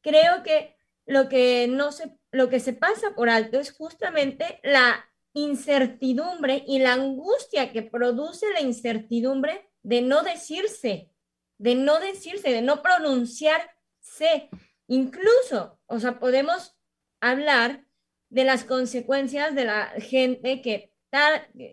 [0.00, 0.76] creo que
[1.06, 6.78] lo que, no se, lo que se pasa por alto es justamente la incertidumbre y
[6.78, 11.10] la angustia que produce la incertidumbre de no decirse
[11.58, 14.50] de no decirse, de no pronunciarse.
[14.86, 16.76] Incluso, o sea, podemos
[17.20, 17.86] hablar
[18.28, 20.92] de las consecuencias de la gente que,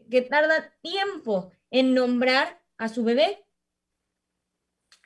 [0.10, 3.46] que tarda tiempo en nombrar a su bebé.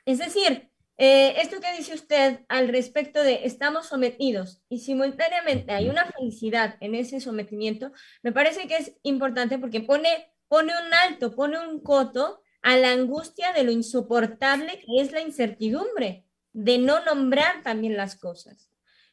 [0.04, 5.88] Es decir, eh, esto que dice usted al respecto de estamos sometidos y simultáneamente hay
[5.88, 7.92] una felicidad en ese sometimiento,
[8.22, 12.92] me parece que es importante porque pone, pone un alto, pone un coto a la
[12.92, 18.70] angustia de lo insoportable que es la incertidumbre, de no nombrar también las cosas.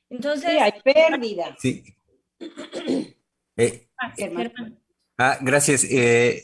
[0.09, 0.51] Entonces...
[0.51, 1.55] Sí, hay pérdida.
[1.59, 1.83] Sí.
[3.55, 4.11] Eh, ah,
[5.19, 5.83] ah, gracias.
[5.83, 6.43] Eh,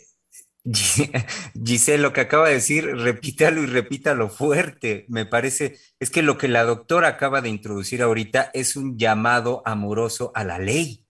[1.66, 5.06] Giselle, lo que acaba de decir, repítalo y repítalo fuerte.
[5.08, 9.62] Me parece, es que lo que la doctora acaba de introducir ahorita es un llamado
[9.66, 11.06] amoroso a la ley.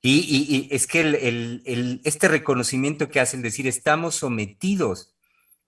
[0.00, 5.14] Y, es que este reconocimiento que hacen decir, estamos sometidos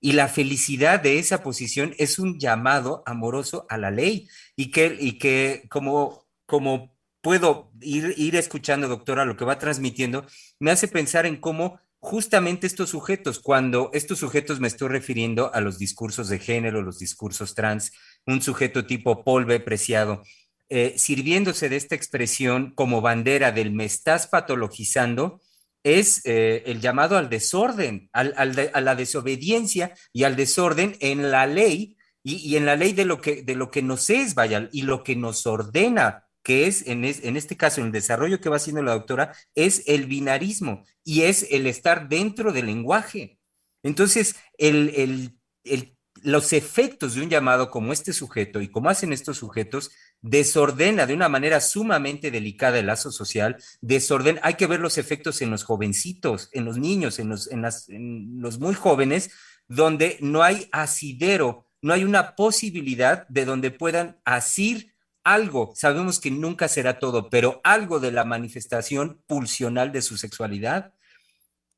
[0.00, 4.96] y la felicidad de esa posición es un llamado amoroso a la ley y que,
[4.98, 10.24] y que como, como puedo ir, ir escuchando, doctora, lo que va transmitiendo,
[10.58, 15.60] me hace pensar en cómo justamente estos sujetos, cuando estos sujetos me estoy refiriendo a
[15.60, 17.92] los discursos de género, los discursos trans,
[18.26, 20.22] un sujeto tipo polve Preciado,
[20.70, 25.40] eh, sirviéndose de esta expresión como bandera del me estás patologizando,
[25.82, 31.46] es eh, el llamado al desorden, al, a la desobediencia y al desorden en la
[31.46, 34.82] ley y, en la ley de lo, que, de lo que nos es, vaya, y
[34.82, 38.56] lo que nos ordena, que es en, en este caso, en el desarrollo que va
[38.56, 43.38] haciendo la doctora, es el binarismo y es el estar dentro del lenguaje.
[43.82, 49.12] Entonces, el, el, el los efectos de un llamado como este sujeto y como hacen
[49.12, 54.80] estos sujetos desordena de una manera sumamente delicada el lazo social, desorden, hay que ver
[54.80, 58.74] los efectos en los jovencitos, en los niños, en los, en las, en los muy
[58.74, 59.30] jóvenes,
[59.66, 64.89] donde no hay asidero, no hay una posibilidad de donde puedan asir
[65.24, 70.94] algo, sabemos que nunca será todo, pero algo de la manifestación pulsional de su sexualidad.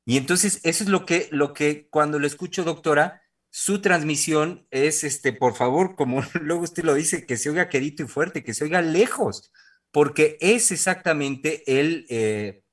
[0.05, 5.03] Y entonces eso es lo que, lo que cuando lo escucho, doctora, su transmisión es,
[5.03, 8.53] este, por favor, como luego usted lo dice, que se oiga querido y fuerte, que
[8.53, 9.51] se oiga lejos,
[9.91, 12.63] porque es exactamente el eh,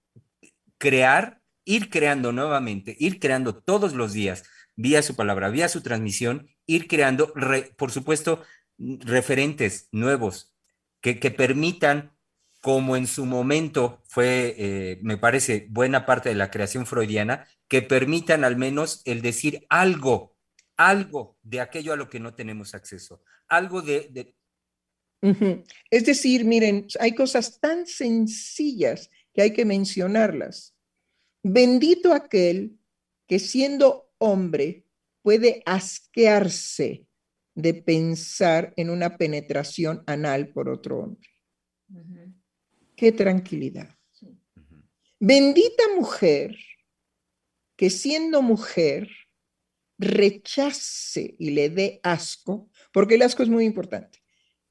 [0.78, 4.44] crear, ir creando nuevamente, ir creando todos los días,
[4.74, 7.34] vía su palabra, vía su transmisión, ir creando,
[7.76, 8.42] por supuesto,
[8.78, 10.50] referentes nuevos
[11.00, 12.16] que, permitan,
[12.60, 17.82] como en su momento fue, eh, me parece, buena parte de la creación freudiana, que
[17.82, 20.36] permitan al menos el decir algo
[20.80, 24.34] algo de aquello a lo que no tenemos acceso, algo de...
[25.90, 30.74] Es decir, miren, hay cosas tan sencillas que hay que mencionarlas.
[31.42, 32.78] Bendito aquel
[33.28, 34.86] que siendo hombre
[35.20, 37.06] puede asquearse
[37.62, 41.28] de pensar en una penetración anal por otro hombre.
[42.96, 43.96] Qué tranquilidad.
[45.18, 46.56] Bendita mujer
[47.76, 49.08] que siendo mujer
[49.98, 54.22] rechace y le dé asco, porque el asco es muy importante,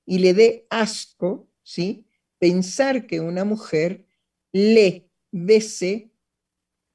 [0.06, 2.07] y le dé asco, ¿sí?
[2.40, 4.06] Pensar que una mujer
[4.52, 6.11] le bese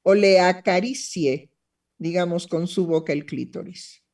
[0.03, 1.51] o le acaricie,
[1.97, 4.04] digamos, con su boca el clítoris.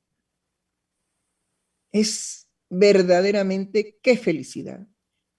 [1.92, 4.88] Es verdaderamente qué felicidad,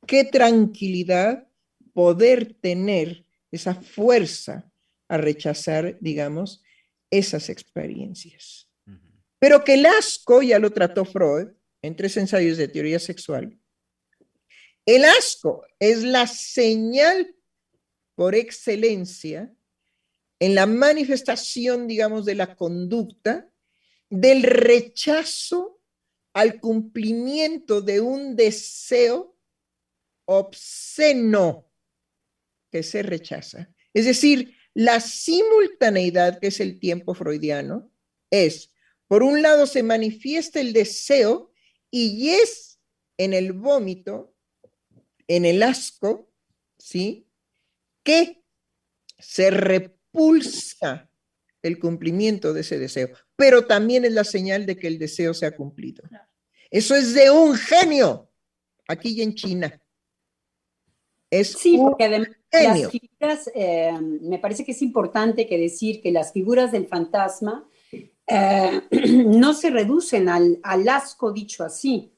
[0.06, 1.48] qué tranquilidad
[1.92, 4.70] poder tener esa fuerza
[5.08, 6.62] a rechazar, digamos,
[7.10, 8.68] esas experiencias.
[9.38, 11.48] Pero que el asco, ya lo trató Freud
[11.82, 13.58] en tres ensayos de teoría sexual,
[14.86, 17.34] el asco es la señal
[18.14, 19.54] por excelencia
[20.40, 23.48] en la manifestación, digamos, de la conducta
[24.10, 25.81] del rechazo
[26.32, 29.36] al cumplimiento de un deseo
[30.24, 31.70] obsceno
[32.70, 33.72] que se rechaza.
[33.92, 37.90] Es decir, la simultaneidad, que es el tiempo freudiano,
[38.30, 38.74] es,
[39.06, 41.52] por un lado, se manifiesta el deseo
[41.90, 42.80] y es
[43.18, 44.34] en el vómito,
[45.28, 46.32] en el asco,
[46.78, 47.28] ¿sí?
[48.02, 48.42] Que
[49.18, 51.11] se repulsa
[51.62, 55.46] el cumplimiento de ese deseo, pero también es la señal de que el deseo se
[55.46, 56.02] ha cumplido.
[56.70, 58.28] Eso es de un genio,
[58.88, 59.80] aquí y en China.
[61.30, 66.12] Es sí, porque además las figuras, eh, me parece que es importante que decir que
[66.12, 67.66] las figuras del fantasma
[68.26, 68.82] eh,
[69.26, 72.12] no se reducen al, asco dicho así.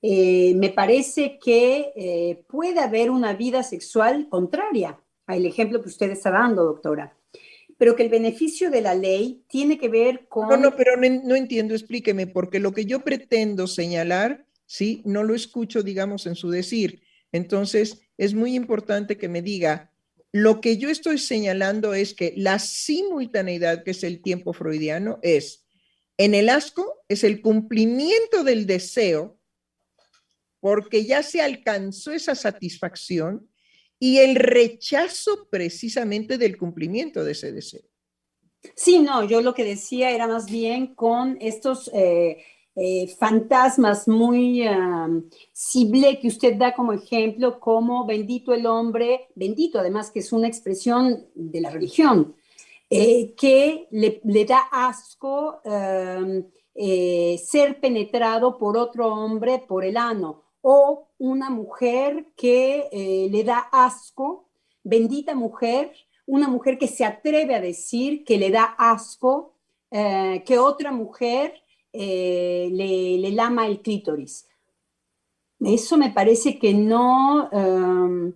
[0.00, 6.30] Eh, me parece que puede haber una vida sexual contraria al ejemplo que usted está
[6.30, 7.16] dando, doctora.
[7.78, 10.48] Pero que el beneficio de la ley tiene que ver con...
[10.48, 15.34] No, no, pero no, entiendo, explíqueme, porque lo que yo pretendo señalar, sí, no lo
[15.34, 17.02] escucho, digamos, en su decir.
[17.32, 19.92] Entonces, es muy importante que me diga,
[20.32, 25.66] lo que yo estoy señalando es que la simultaneidad, que es el tiempo freudiano, es
[26.18, 29.38] en el asco, es el cumplimiento del deseo,
[30.60, 33.48] porque ya se alcanzó esa satisfacción,
[33.98, 37.82] y el rechazo precisamente del cumplimiento de ese deseo.
[38.74, 42.38] Sí, no, yo lo que decía era más bien con estos eh,
[42.74, 44.64] eh, fantasmas muy
[45.52, 50.48] cible que usted da como ejemplo, como bendito el hombre, bendito además que es una
[50.48, 52.34] expresión de la religión,
[52.90, 55.60] eh, que le, da asco
[56.78, 63.68] eh, ser penetrado por otro hombre por el ano, o una mujer que le da
[63.70, 64.48] asco,
[64.82, 65.92] bendita mujer,
[66.26, 69.54] una mujer que se atreve a decir que le da asco
[69.90, 71.54] que otra mujer
[71.98, 74.46] eh, le, lama el clítoris.
[75.60, 78.34] Eso me parece que no, um,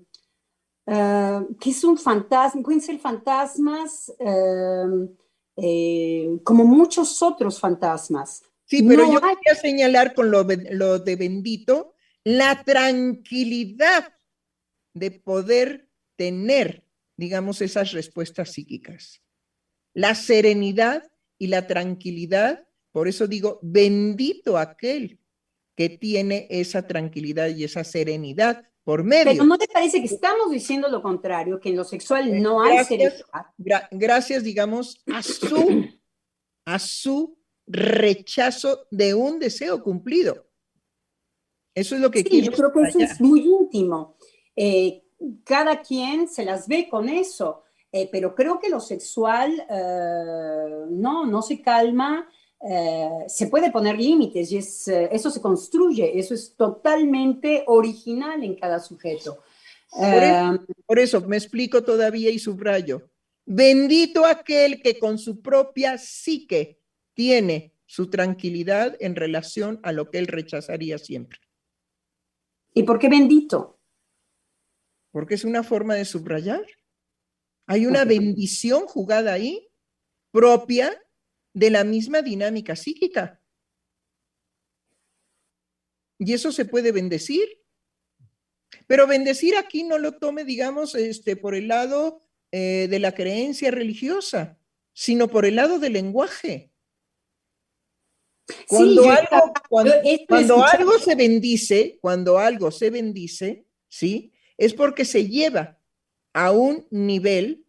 [0.87, 5.09] uh, que es un fantasma, pueden ser fantasmas um,
[5.57, 8.43] eh, como muchos otros fantasmas.
[8.65, 11.93] Sí, pero yo quería señalar con lo, lo de bendito
[12.25, 14.15] la tranquilidad
[14.95, 16.85] de poder tener,
[17.17, 19.23] digamos, esas respuestas psíquicas.
[19.95, 25.21] La serenidad y la tranquilidad por eso digo, bendito aquel
[25.77, 29.33] que tiene esa tranquilidad y esa serenidad por medio.
[29.33, 32.85] Pero no te parece que estamos diciendo lo contrario, que en lo sexual no hay
[32.85, 33.25] serenidad.
[33.91, 35.89] gracias, digamos, a su,
[36.65, 40.50] a su rechazo de un deseo cumplido.
[41.75, 44.17] Eso es lo que sí, Yo creo que eso es muy íntimo.
[44.57, 45.03] Eh,
[45.45, 51.27] cada quien se las ve con eso, eh, pero creo que lo sexual eh, no,
[51.27, 52.29] no se calma
[53.27, 58.79] se puede poner límites y es, eso se construye, eso es totalmente original en cada
[58.79, 59.39] sujeto.
[59.99, 63.11] Eh, por eso, me explico todavía y subrayo.
[63.45, 66.79] Bendito aquel que con su propia psique
[67.15, 71.41] tiene su tranquilidad en relación a lo que él rechazaría siempre.
[72.75, 73.79] ¿Y por qué bendito?
[75.11, 76.65] Porque es una forma de subrayar.
[77.67, 79.69] Hay una bendición jugada ahí
[80.31, 80.97] propia
[81.53, 83.41] de la misma dinámica psíquica.
[86.19, 87.49] Y eso se puede bendecir.
[88.87, 92.21] Pero bendecir aquí no lo tome, digamos, este, por el lado
[92.53, 94.59] eh, de la creencia religiosa,
[94.93, 96.70] sino por el lado del lenguaje.
[98.69, 104.33] Cuando, algo, cuando, algo se bendice, cuando algo se bendice, ¿sí?
[104.57, 105.79] Es porque se lleva
[106.33, 107.65] a un nivel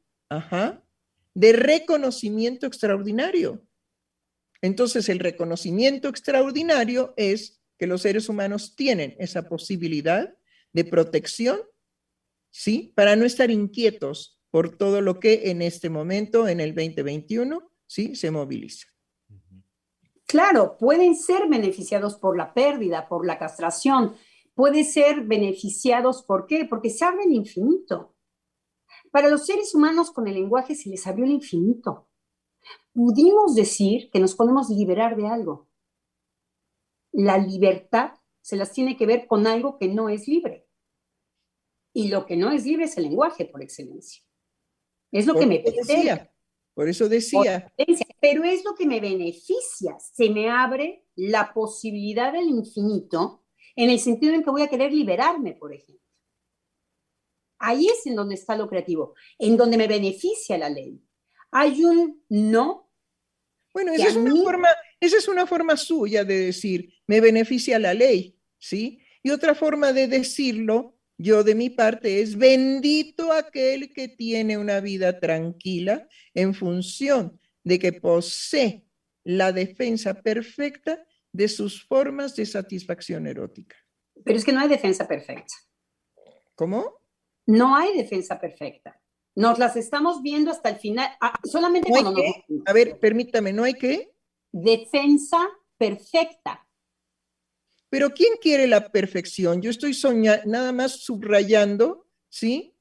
[1.34, 3.66] de reconocimiento extraordinario.
[4.62, 10.36] Entonces, el reconocimiento extraordinario es que los seres humanos tienen esa posibilidad
[10.72, 11.60] de protección,
[12.52, 12.94] ¿sí?
[12.96, 18.16] Para no estar inquietos por todo lo que en este momento, en el 2021, ¿sí?
[18.16, 18.88] Se moviliza.
[20.32, 24.16] Claro, pueden ser beneficiados por la pérdida, por la castración,
[24.56, 26.66] pueden ser beneficiados, ¿por qué?
[26.66, 28.16] Porque se abre el infinito.
[29.12, 32.08] Para los seres humanos con el lenguaje se les abrió el infinito
[32.94, 35.68] pudimos decir que nos podemos liberar de algo.
[37.12, 40.68] La libertad se las tiene que ver con algo que no es libre.
[41.94, 44.24] Y lo que no es libre es el lenguaje por excelencia.
[45.12, 46.31] Es lo que me decía.
[46.74, 47.72] Por eso decía.
[48.20, 49.98] pero es lo que me beneficia.
[50.00, 53.46] Se me abre la posibilidad del infinito
[53.76, 56.02] en el sentido en que voy a querer liberarme, por ejemplo.
[57.60, 61.00] Ahí es en donde está lo creativo, en donde me beneficia la ley.
[61.52, 62.90] Hay un no.
[63.74, 64.68] Bueno, esa es, una forma,
[65.00, 69.00] esa es una forma suya de decir, me beneficia la ley, ¿sí?
[69.24, 74.80] Y otra forma de decirlo, yo de mi parte, es bendito aquel que tiene una
[74.80, 78.86] vida tranquila en función de que posee
[79.24, 83.76] la defensa perfecta de sus formas de satisfacción erótica.
[84.24, 85.54] Pero es que no hay defensa perfecta.
[86.56, 87.00] ¿Cómo?
[87.46, 89.00] No hay defensa perfecta.
[89.36, 91.10] Nos las estamos viendo hasta el final.
[91.22, 92.22] Ah, solamente cuando
[92.66, 94.12] A ver, permítame, ¿no hay qué?
[94.52, 95.38] Defensa
[95.78, 96.68] perfecta.
[97.92, 99.62] Pero ¿quién quiere la perfección?
[99.62, 102.74] Yo estoy soñando, nada más subrayando, ¿sí?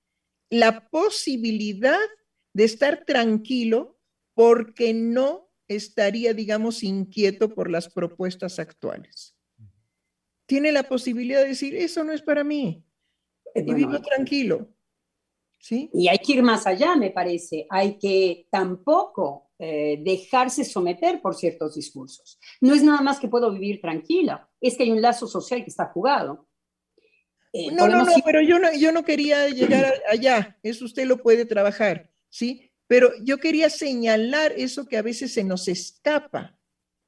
[0.50, 1.98] La posibilidad
[2.52, 3.98] de estar tranquilo
[4.34, 9.34] porque no estaría, digamos, inquieto por las propuestas actuales.
[10.46, 12.84] Tiene la posibilidad de decir, eso no es para mí.
[13.56, 14.72] Eh, y vivo tranquilo.
[15.58, 15.90] ¿Sí?
[15.92, 17.66] Y hay que ir más allá, me parece.
[17.68, 22.38] Hay que tampoco eh, dejarse someter por ciertos discursos.
[22.62, 25.68] No es nada más que puedo vivir tranquila, es que hay un lazo social que
[25.68, 26.48] está jugado.
[27.52, 31.18] Eh, no, no, no, pero yo no, yo no quería llegar allá, eso usted lo
[31.18, 32.72] puede trabajar, ¿sí?
[32.86, 36.56] Pero yo quería señalar eso que a veces se nos escapa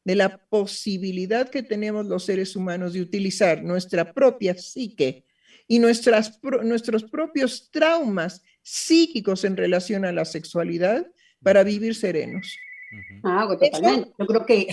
[0.04, 5.24] de la posibilidad que tenemos los seres humanos de utilizar nuestra propia psique
[5.66, 11.06] y nuestras, nuestros propios traumas psíquicos en relación a la sexualidad
[11.42, 12.56] para vivir serenos.
[13.22, 14.12] Ah, totalmente.
[14.18, 14.66] Yo creo que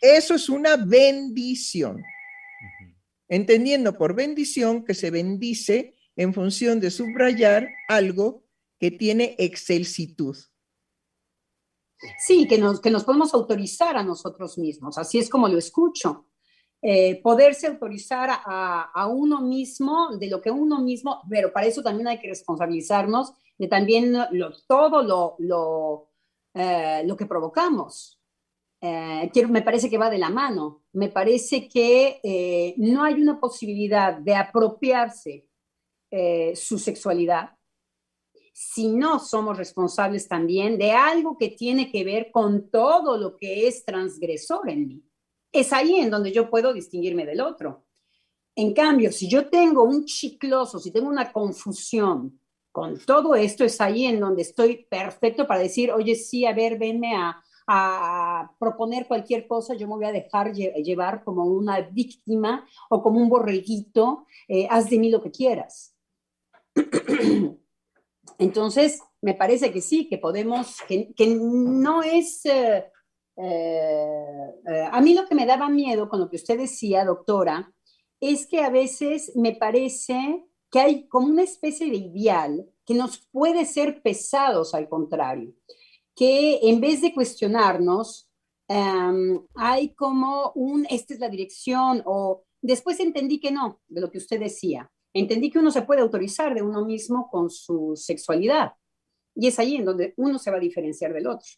[0.00, 2.02] eso es una bendición
[3.28, 8.44] entendiendo por bendición que se bendice en función de subrayar algo
[8.78, 10.36] que tiene excelsitud.
[12.18, 16.26] Sí, que nos, que nos podemos autorizar a nosotros mismos, así es como lo escucho.
[16.82, 22.06] Eh, poderse autorizar a, uno mismo de lo que uno mismo, pero para eso también
[22.06, 24.14] hay que responsabilizarnos de también
[24.68, 26.10] todo lo, lo,
[26.56, 28.18] eh, lo que provocamos.
[28.80, 30.84] Eh, me parece que va de la mano.
[30.92, 35.48] Me parece que eh, no hay una posibilidad de apropiarse
[36.10, 37.50] eh, su sexualidad
[38.58, 43.68] si no somos responsables también de algo que tiene que ver con todo lo que
[43.68, 45.04] es transgresor en mí.
[45.52, 47.84] Es ahí en donde yo puedo distinguirme del otro.
[48.54, 52.40] En cambio, si yo tengo un chicloso, si tengo una confusión
[52.76, 56.78] con todo esto, es ahí en donde estoy perfecto para decir, oye, sí, a ver,
[56.78, 57.42] venme a,
[58.60, 63.28] proponer cualquier cosa, yo me voy a dejar llevar como una víctima o como un
[63.30, 65.96] borreguito, eh, haz de mí lo que quieras.
[68.38, 72.44] Entonces, me parece que sí, que podemos, que, no es...
[72.44, 72.84] Eh,
[73.36, 77.72] eh, a mí lo que me daba miedo con lo que usted decía, doctora,
[78.20, 80.46] es que a veces me parece
[80.76, 85.54] que hay como una especie de ideal que nos puede ser pesados al contrario
[86.14, 88.28] que en vez de cuestionarnos,
[88.68, 94.10] em, hay como un, esta es la dirección, o después entendí que no, de lo
[94.10, 94.90] que usted decía.
[95.14, 98.72] Entendí que uno se puede autorizar de uno mismo con su sexualidad.
[99.34, 101.48] Y es ahí en donde uno se va a diferenciar del otro.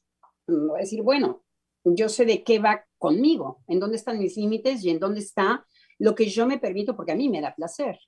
[0.48, 1.42] Va a decir, bueno,
[1.84, 5.66] yo sé de qué va conmigo, en dónde están mis límites y en dónde está
[5.98, 7.98] lo que yo me permito porque a mí me da placer.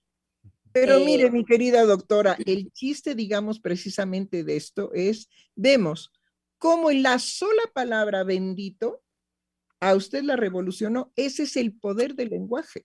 [0.73, 6.13] Pero eh, mire, mi querida doctora, el chiste, digamos, precisamente de esto es, vemos
[6.59, 9.03] como en la sola palabra bendito
[9.81, 11.13] a usted la revolucionó.
[11.17, 12.85] Ese es el poder del lenguaje.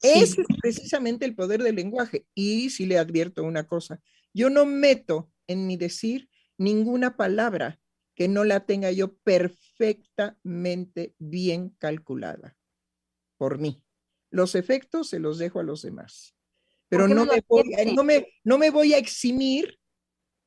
[0.00, 2.24] Ese es precisamente el poder del lenguaje.
[2.34, 4.00] Y si le advierto una cosa,
[4.32, 7.80] yo no meto en mi decir ninguna palabra
[8.14, 12.56] que no la tenga yo perfectamente bien calculada
[13.36, 13.82] por mí.
[14.30, 16.34] Los efectos se los dejo a los demás.
[16.88, 17.64] Pero no, me voy,
[17.94, 19.78] no, me, no me voy a eximir,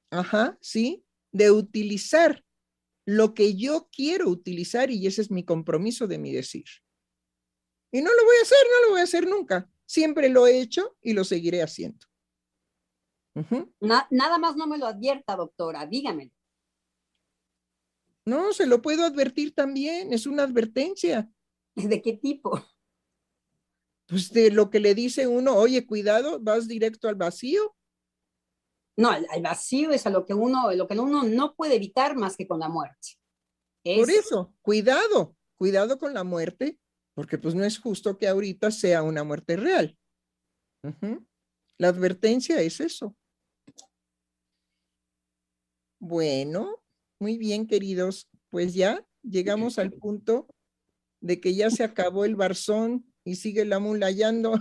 [0.09, 1.05] ajá, ¿sí?
[1.31, 2.43] de utilizar
[3.05, 6.65] lo que yo quiero utilizar y ese es mi compromiso de mi decir.
[7.91, 9.69] Y no lo voy a hacer, no lo voy a hacer nunca.
[9.85, 12.05] Siempre lo he hecho y lo seguiré haciendo.
[14.09, 16.31] nada más no me lo advierta, doctora, dígame.
[18.25, 21.29] No, se lo puedo advertir también, es una advertencia.
[21.75, 22.63] ¿De qué tipo?
[24.11, 27.77] Pues de lo que le dice uno, oye, cuidado, vas directo al vacío.
[28.97, 32.35] No, al, vacío es a lo que uno, lo que uno no puede evitar más
[32.35, 33.17] que con la muerte.
[33.85, 36.77] Por eso, cuidado, cuidado con la muerte,
[37.15, 39.97] porque pues no es justo que ahorita sea una muerte real.
[41.77, 43.15] La advertencia es eso.
[46.01, 46.83] Bueno,
[47.17, 48.29] muy bien, queridos.
[48.49, 50.53] Pues ya llegamos al punto
[51.21, 54.59] de que ya se acabó el barzón y sigue la mulayando.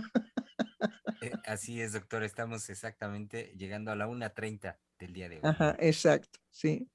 [1.21, 2.23] Eh, así es, doctor.
[2.23, 5.41] Estamos exactamente llegando a la 1.30 del día de hoy.
[5.43, 6.89] Ajá, exacto, sí.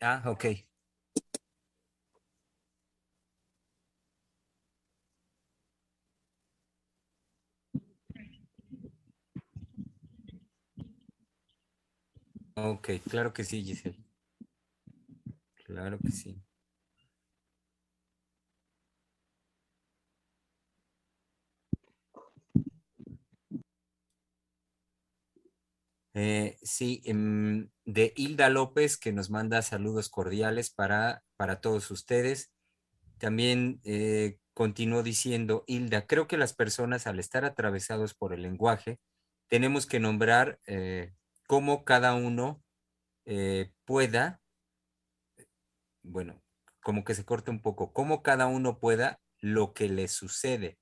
[0.00, 0.44] Ah, ok.
[12.54, 14.05] Ok, claro que sí, Giselle.
[15.76, 16.42] Claro que sí.
[26.14, 32.50] Eh, sí, em, de Hilda López, que nos manda saludos cordiales para, para todos ustedes.
[33.18, 38.98] También eh, continuó diciendo, Hilda, creo que las personas al estar atravesados por el lenguaje,
[39.48, 41.14] tenemos que nombrar eh,
[41.48, 42.62] cómo cada uno
[43.84, 44.40] pueda,
[46.06, 46.42] bueno,
[46.82, 50.78] como que se corta un poco, cómo cada uno pueda lo que le sucede.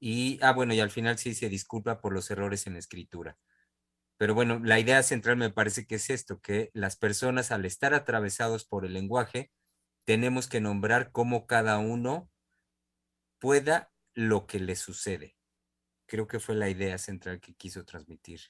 [0.00, 3.38] Y, ah, bueno, y al final sí se disculpa por los errores en escritura.
[4.16, 7.94] Pero bueno, la idea central me parece que es esto, que las personas al estar
[7.94, 9.50] atravesados por el lenguaje,
[10.04, 12.30] tenemos que nombrar cómo cada uno
[13.40, 15.36] pueda lo que le sucede.
[16.06, 18.40] Creo que fue la idea central que quiso transmitir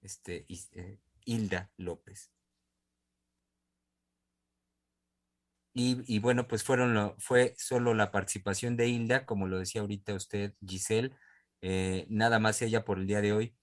[0.00, 2.31] este, eh, Hilda López.
[5.74, 10.54] Y, bueno, pues fueron fue solo la participación de Hilda, como lo decía ahorita usted,
[10.66, 11.16] Giselle,
[11.62, 13.56] eh, nada más ella por el día de hoy.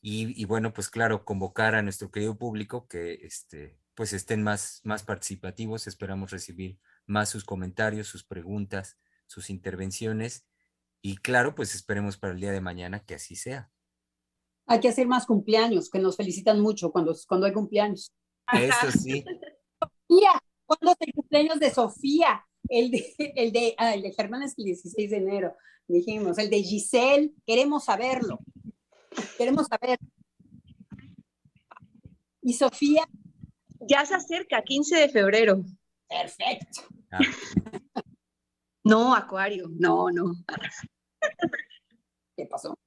[0.00, 5.02] Y, bueno, pues claro, convocar a nuestro querido público que este, pues estén más, más
[5.02, 5.86] participativos.
[5.86, 10.46] Esperamos recibir más sus comentarios, sus preguntas, sus intervenciones.
[11.02, 13.70] Y claro, pues esperemos para el día de mañana que así sea.
[14.66, 18.12] Hay que hacer más cumpleaños, que nos felicitan mucho cuando, cuando hay cumpleaños.
[18.52, 19.24] Eso sí.
[20.66, 22.44] ¿cuándo es el cumpleaños de Sofía?
[22.68, 25.54] El de, el de, ah, el de Germán es el 16 de enero,
[25.86, 26.38] dijimos.
[26.38, 28.40] El de Giselle, queremos saberlo.
[29.38, 29.98] Queremos saber.
[32.42, 33.08] Y Sofía.
[33.80, 35.64] Ya se acerca, 15 de febrero.
[36.08, 36.82] Perfecto.
[37.10, 37.18] Ah.
[38.86, 40.32] No, Acuario, no, no.
[42.36, 42.78] ¿Qué pasó?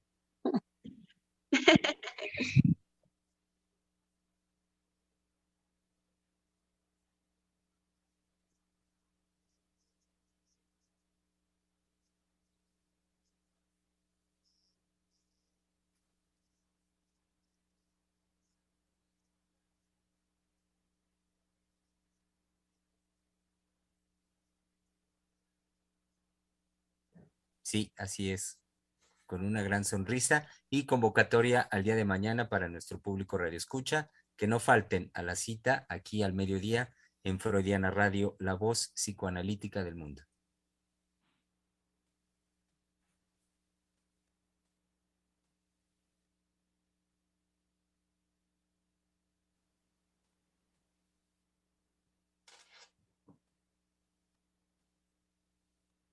[27.70, 28.58] Sí, así es,
[29.26, 34.10] con una gran sonrisa y convocatoria al día de mañana para nuestro público Radio Escucha,
[34.36, 36.92] que no falten a la cita aquí al mediodía
[37.22, 40.24] en Freudiana Radio, la voz psicoanalítica del mundo.